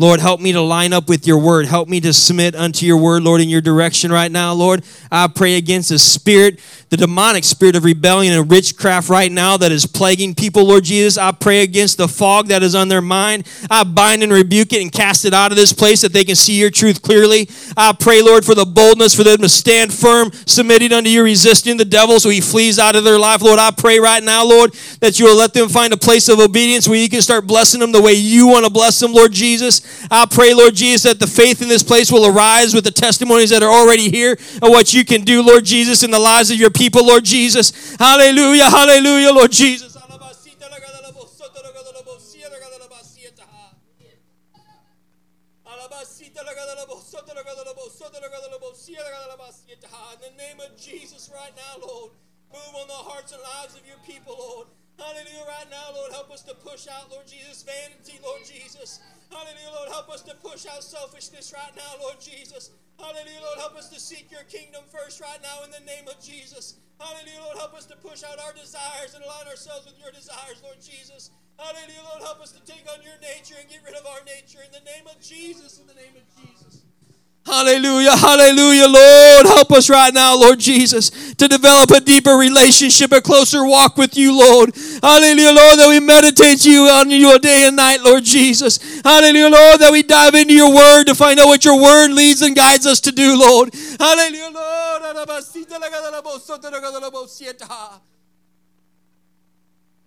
[0.00, 1.66] Lord, help me to line up with your word.
[1.66, 4.82] Help me to submit unto your word, Lord, in your direction right now, Lord.
[5.12, 9.70] I pray against the spirit, the demonic spirit of rebellion and witchcraft right now that
[9.70, 11.18] is plaguing people, Lord Jesus.
[11.18, 13.46] I pray against the fog that is on their mind.
[13.70, 16.34] I bind and rebuke it and cast it out of this place that they can
[16.34, 17.50] see your truth clearly.
[17.76, 21.76] I pray, Lord, for the boldness for them to stand firm, submitting unto you, resisting
[21.76, 23.42] the devil so he flees out of their life.
[23.42, 26.38] Lord, I pray right now, Lord, that you will let them find a place of
[26.38, 29.32] obedience where you can start blessing them the way you want to bless them, Lord
[29.32, 29.89] Jesus.
[30.10, 33.50] I pray, Lord Jesus, that the faith in this place will arise with the testimonies
[33.50, 34.32] that are already here
[34.62, 37.96] of what you can do, Lord Jesus, in the lives of your people, Lord Jesus.
[37.96, 39.90] Hallelujah, hallelujah, Lord Jesus.
[50.20, 52.10] In the name of Jesus, right now, Lord,
[52.52, 54.66] move on the hearts and lives of your people, Lord.
[55.00, 59.00] Hallelujah, right now, Lord, help us to push out, Lord Jesus, vanity, Lord Jesus.
[59.32, 62.76] Hallelujah, Lord, help us to push out selfishness right now, Lord Jesus.
[63.00, 66.20] Hallelujah, Lord, help us to seek your kingdom first right now in the name of
[66.20, 66.76] Jesus.
[67.00, 70.60] Hallelujah, Lord, help us to push out our desires and align ourselves with your desires,
[70.60, 71.32] Lord Jesus.
[71.56, 74.60] Hallelujah, Lord, help us to take on your nature and get rid of our nature
[74.60, 76.84] in the name of Jesus, in the name of Jesus.
[77.50, 79.46] Hallelujah, hallelujah, Lord.
[79.46, 84.16] Help us right now, Lord Jesus, to develop a deeper relationship, a closer walk with
[84.16, 84.72] you, Lord.
[85.02, 88.78] Hallelujah, Lord, that we meditate you on you day and night, Lord Jesus.
[89.02, 92.40] Hallelujah, Lord, that we dive into your word to find out what your word leads
[92.42, 93.74] and guides us to do, Lord.
[93.98, 95.02] Hallelujah, Lord.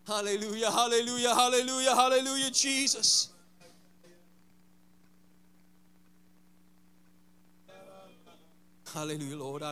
[0.08, 3.33] Hallelujah, hallelujah, hallelujah, hallelujah, Jesus.
[8.94, 9.64] Hallelujah, Lord.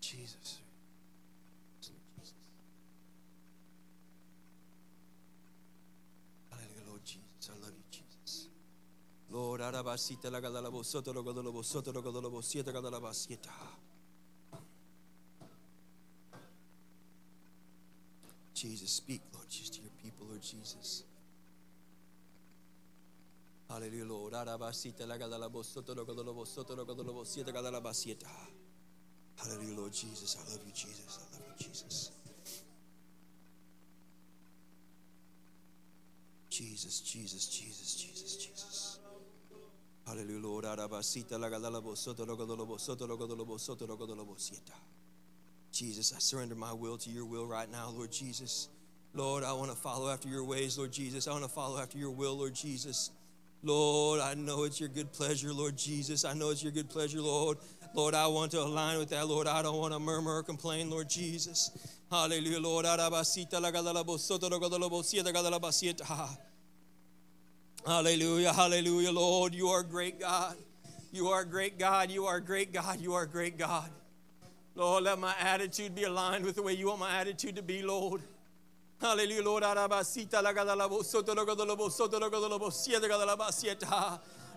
[0.00, 0.60] Jesus.
[6.50, 7.50] Hallelujah, Lord Jesus.
[7.50, 8.48] I love you, Jesus.
[9.30, 13.50] Lord, arabasita la gadala bosoto lo gadala bosoto lo gadala bosieta gadala basieta.
[18.54, 21.02] Jesus, speak, Lord, just to your people, Lord Jesus.
[21.02, 21.02] Hallelujah, Lord.
[21.02, 21.22] Arabasita la gadala bosoto lo gadala bosoto lo gadala
[22.70, 23.53] bosieta
[27.52, 28.28] gadala basieta.
[29.36, 30.36] Hallelujah, Lord Jesus.
[30.36, 31.18] I love you, Jesus.
[31.18, 32.10] I love you, Jesus.
[36.50, 38.98] Jesus, Jesus, Jesus, Jesus, Jesus.
[40.06, 40.64] Hallelujah, Lord.
[45.72, 48.68] Jesus, I surrender my will to your will right now, Lord Jesus.
[49.14, 51.26] Lord, I want to follow after your ways, Lord Jesus.
[51.26, 53.10] I want to follow after your will, Lord Jesus.
[53.64, 56.26] Lord, I know it's your good pleasure, Lord Jesus.
[56.26, 57.56] I know it's your good pleasure, Lord.
[57.94, 59.46] Lord, I want to align with that, Lord.
[59.46, 61.70] I don't want to murmur or complain, Lord Jesus.
[62.10, 62.84] Hallelujah, Lord.
[67.86, 69.54] Hallelujah, hallelujah, Lord.
[69.54, 70.56] You are great God.
[71.10, 72.10] You are great God.
[72.10, 73.00] You are great God.
[73.00, 73.88] You are great God.
[74.74, 77.82] Lord, let my attitude be aligned with the way you want my attitude to be,
[77.82, 78.20] Lord.
[79.04, 79.62] Hallelujah, Lord.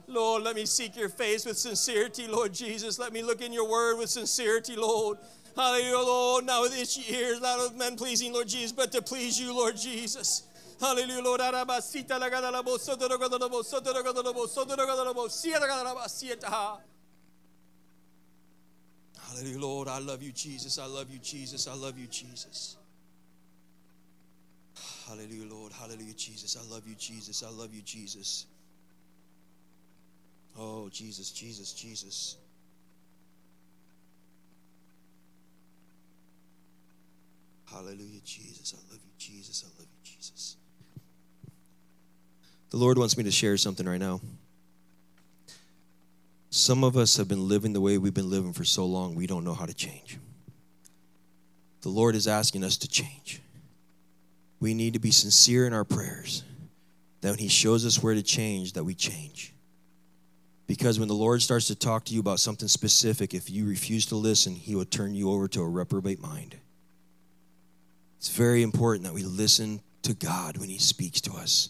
[0.08, 2.98] Lord, let me seek your face with sincerity, Lord Jesus.
[2.98, 5.18] Let me look in your word with sincerity, Lord.
[5.54, 6.46] Hallelujah, Lord.
[6.46, 9.76] Not with itchy ears, not with men pleasing, Lord Jesus, but to please you, Lord
[9.76, 10.44] Jesus.
[10.80, 11.42] Hallelujah, Lord.
[19.28, 19.88] Hallelujah, Lord.
[19.90, 20.80] I love you, Jesus.
[20.80, 21.68] I love you, Jesus.
[21.68, 22.77] I love you, Jesus.
[25.08, 25.72] Hallelujah, Lord.
[25.72, 26.58] Hallelujah, Jesus.
[26.58, 27.42] I love you, Jesus.
[27.42, 28.46] I love you, Jesus.
[30.60, 32.36] Oh, Jesus, Jesus, Jesus.
[37.72, 38.74] Hallelujah, Jesus.
[38.76, 39.64] I love you, Jesus.
[39.66, 40.58] I love you, Jesus.
[42.72, 44.20] The Lord wants me to share something right now.
[46.50, 49.28] Some of us have been living the way we've been living for so long, we
[49.28, 50.18] don't know how to change.
[51.82, 53.42] The Lord is asking us to change.
[54.60, 56.44] We need to be sincere in our prayers
[57.22, 59.54] that when He shows us where to change, that we change.
[60.66, 64.06] Because when the Lord starts to talk to you about something specific, if you refuse
[64.08, 66.56] to listen, He will turn you over to a reprobate mind.
[68.18, 71.70] It's very important that we listen to God when He speaks to us.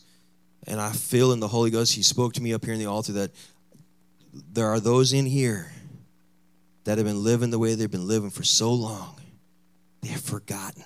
[0.66, 2.86] And I feel in the Holy Ghost, He spoke to me up here in the
[2.86, 3.32] altar that
[4.54, 5.72] there are those in here
[6.84, 9.20] that have been living the way they've been living for so long,
[10.02, 10.84] they have forgotten,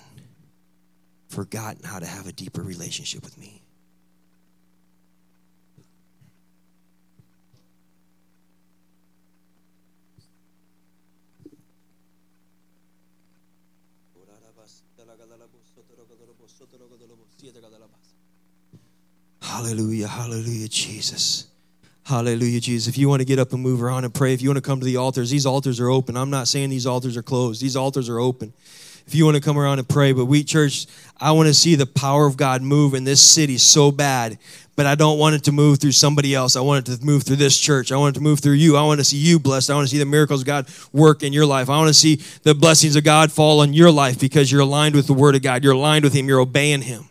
[1.32, 3.62] forgotten how to have a deeper relationship with me.
[19.40, 21.46] Hallelujah, hallelujah, Jesus.
[22.04, 22.88] Hallelujah, Jesus.
[22.88, 24.62] If you want to get up and move around and pray, if you want to
[24.62, 26.16] come to the altars, these altars are open.
[26.16, 28.52] I'm not saying these altars are closed, these altars are open.
[29.06, 30.86] If you want to come around and pray, but we, church,
[31.20, 34.38] I want to see the power of God move in this city so bad,
[34.74, 36.56] but I don't want it to move through somebody else.
[36.56, 37.92] I want it to move through this church.
[37.92, 38.76] I want it to move through you.
[38.76, 39.70] I want to see you blessed.
[39.70, 41.68] I want to see the miracles of God work in your life.
[41.68, 44.94] I want to see the blessings of God fall on your life because you're aligned
[44.94, 45.62] with the Word of God.
[45.62, 46.26] You're aligned with Him.
[46.26, 47.08] You're obeying Him.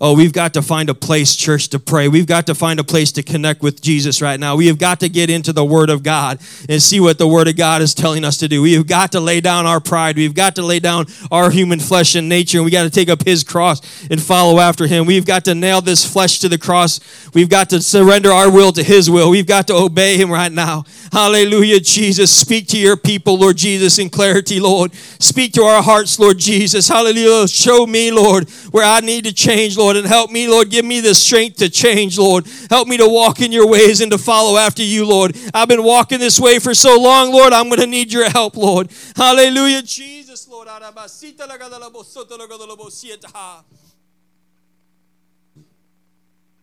[0.00, 2.08] Oh, we've got to find a place, church, to pray.
[2.08, 4.54] We've got to find a place to connect with Jesus right now.
[4.54, 6.38] We have got to get into the Word of God
[6.68, 8.60] and see what the Word of God is telling us to do.
[8.60, 10.16] We have got to lay down our pride.
[10.16, 13.08] We've got to lay down our human flesh and nature, and we got to take
[13.08, 13.80] up His cross
[14.10, 15.06] and follow after Him.
[15.06, 17.00] We've got to nail this flesh to the cross.
[17.32, 19.30] We've got to surrender our will to His will.
[19.30, 20.84] We've got to obey Him right now.
[21.10, 22.30] Hallelujah, Jesus.
[22.30, 24.94] Speak to your people, Lord Jesus, in clarity, Lord.
[24.94, 26.88] Speak to our hearts, Lord Jesus.
[26.88, 27.48] Hallelujah.
[27.48, 30.68] Show me, Lord, where I need to change, Lord, and help me, Lord.
[30.68, 32.44] Give me the strength to change, Lord.
[32.68, 35.36] Help me to walk in your ways and to follow after you, Lord.
[35.54, 37.52] I've been walking this way for so long, Lord.
[37.52, 38.90] I'm going to need your help, Lord.
[39.14, 40.66] Hallelujah, Jesus, Lord.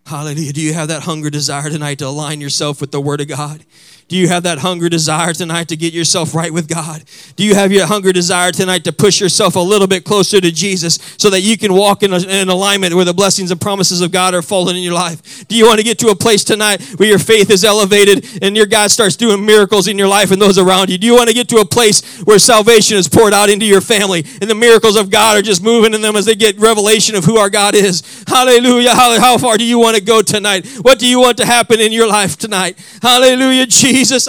[0.05, 0.51] Hallelujah.
[0.51, 3.63] Do you have that hunger desire tonight to align yourself with the Word of God?
[4.13, 7.03] Do you have that hunger desire tonight to get yourself right with God?
[7.35, 10.51] Do you have your hunger desire tonight to push yourself a little bit closer to
[10.51, 14.01] Jesus so that you can walk in, a, in alignment where the blessings and promises
[14.01, 15.47] of God are falling in your life?
[15.47, 18.55] Do you want to get to a place tonight where your faith is elevated and
[18.55, 20.99] your God starts doing miracles in your life and those around you?
[20.99, 23.81] Do you want to get to a place where salvation is poured out into your
[23.81, 27.15] family and the miracles of God are just moving in them as they get revelation
[27.15, 28.03] of who our God is?
[28.27, 28.93] Hallelujah.
[28.93, 30.67] How far do you want to go tonight?
[30.83, 32.77] What do you want to happen in your life tonight?
[33.01, 34.02] Hallelujah, Jesus.
[34.03, 34.27] Jesus.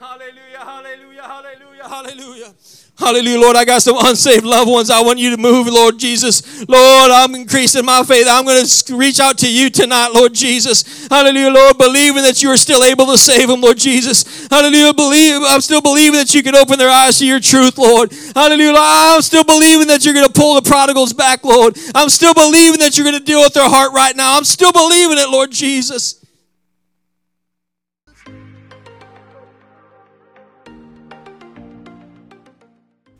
[0.00, 2.54] Hallelujah, hallelujah, hallelujah, hallelujah.
[2.98, 3.56] Hallelujah, Lord.
[3.56, 4.88] I got some unsaved loved ones.
[4.88, 6.66] I want you to move, Lord Jesus.
[6.66, 8.26] Lord, I'm increasing my faith.
[8.26, 11.06] I'm going to reach out to you tonight, Lord Jesus.
[11.08, 11.76] Hallelujah, Lord.
[11.76, 14.48] Believing that you are still able to save them, Lord Jesus.
[14.48, 14.94] Hallelujah.
[14.94, 18.10] Believe, I'm still believing that you can open their eyes to your truth, Lord.
[18.34, 18.72] Hallelujah.
[18.78, 21.76] I'm still believing that you're going to pull the prodigals back, Lord.
[21.94, 24.38] I'm still believing that you're going to deal with their heart right now.
[24.38, 26.19] I'm still believing it, Lord Jesus.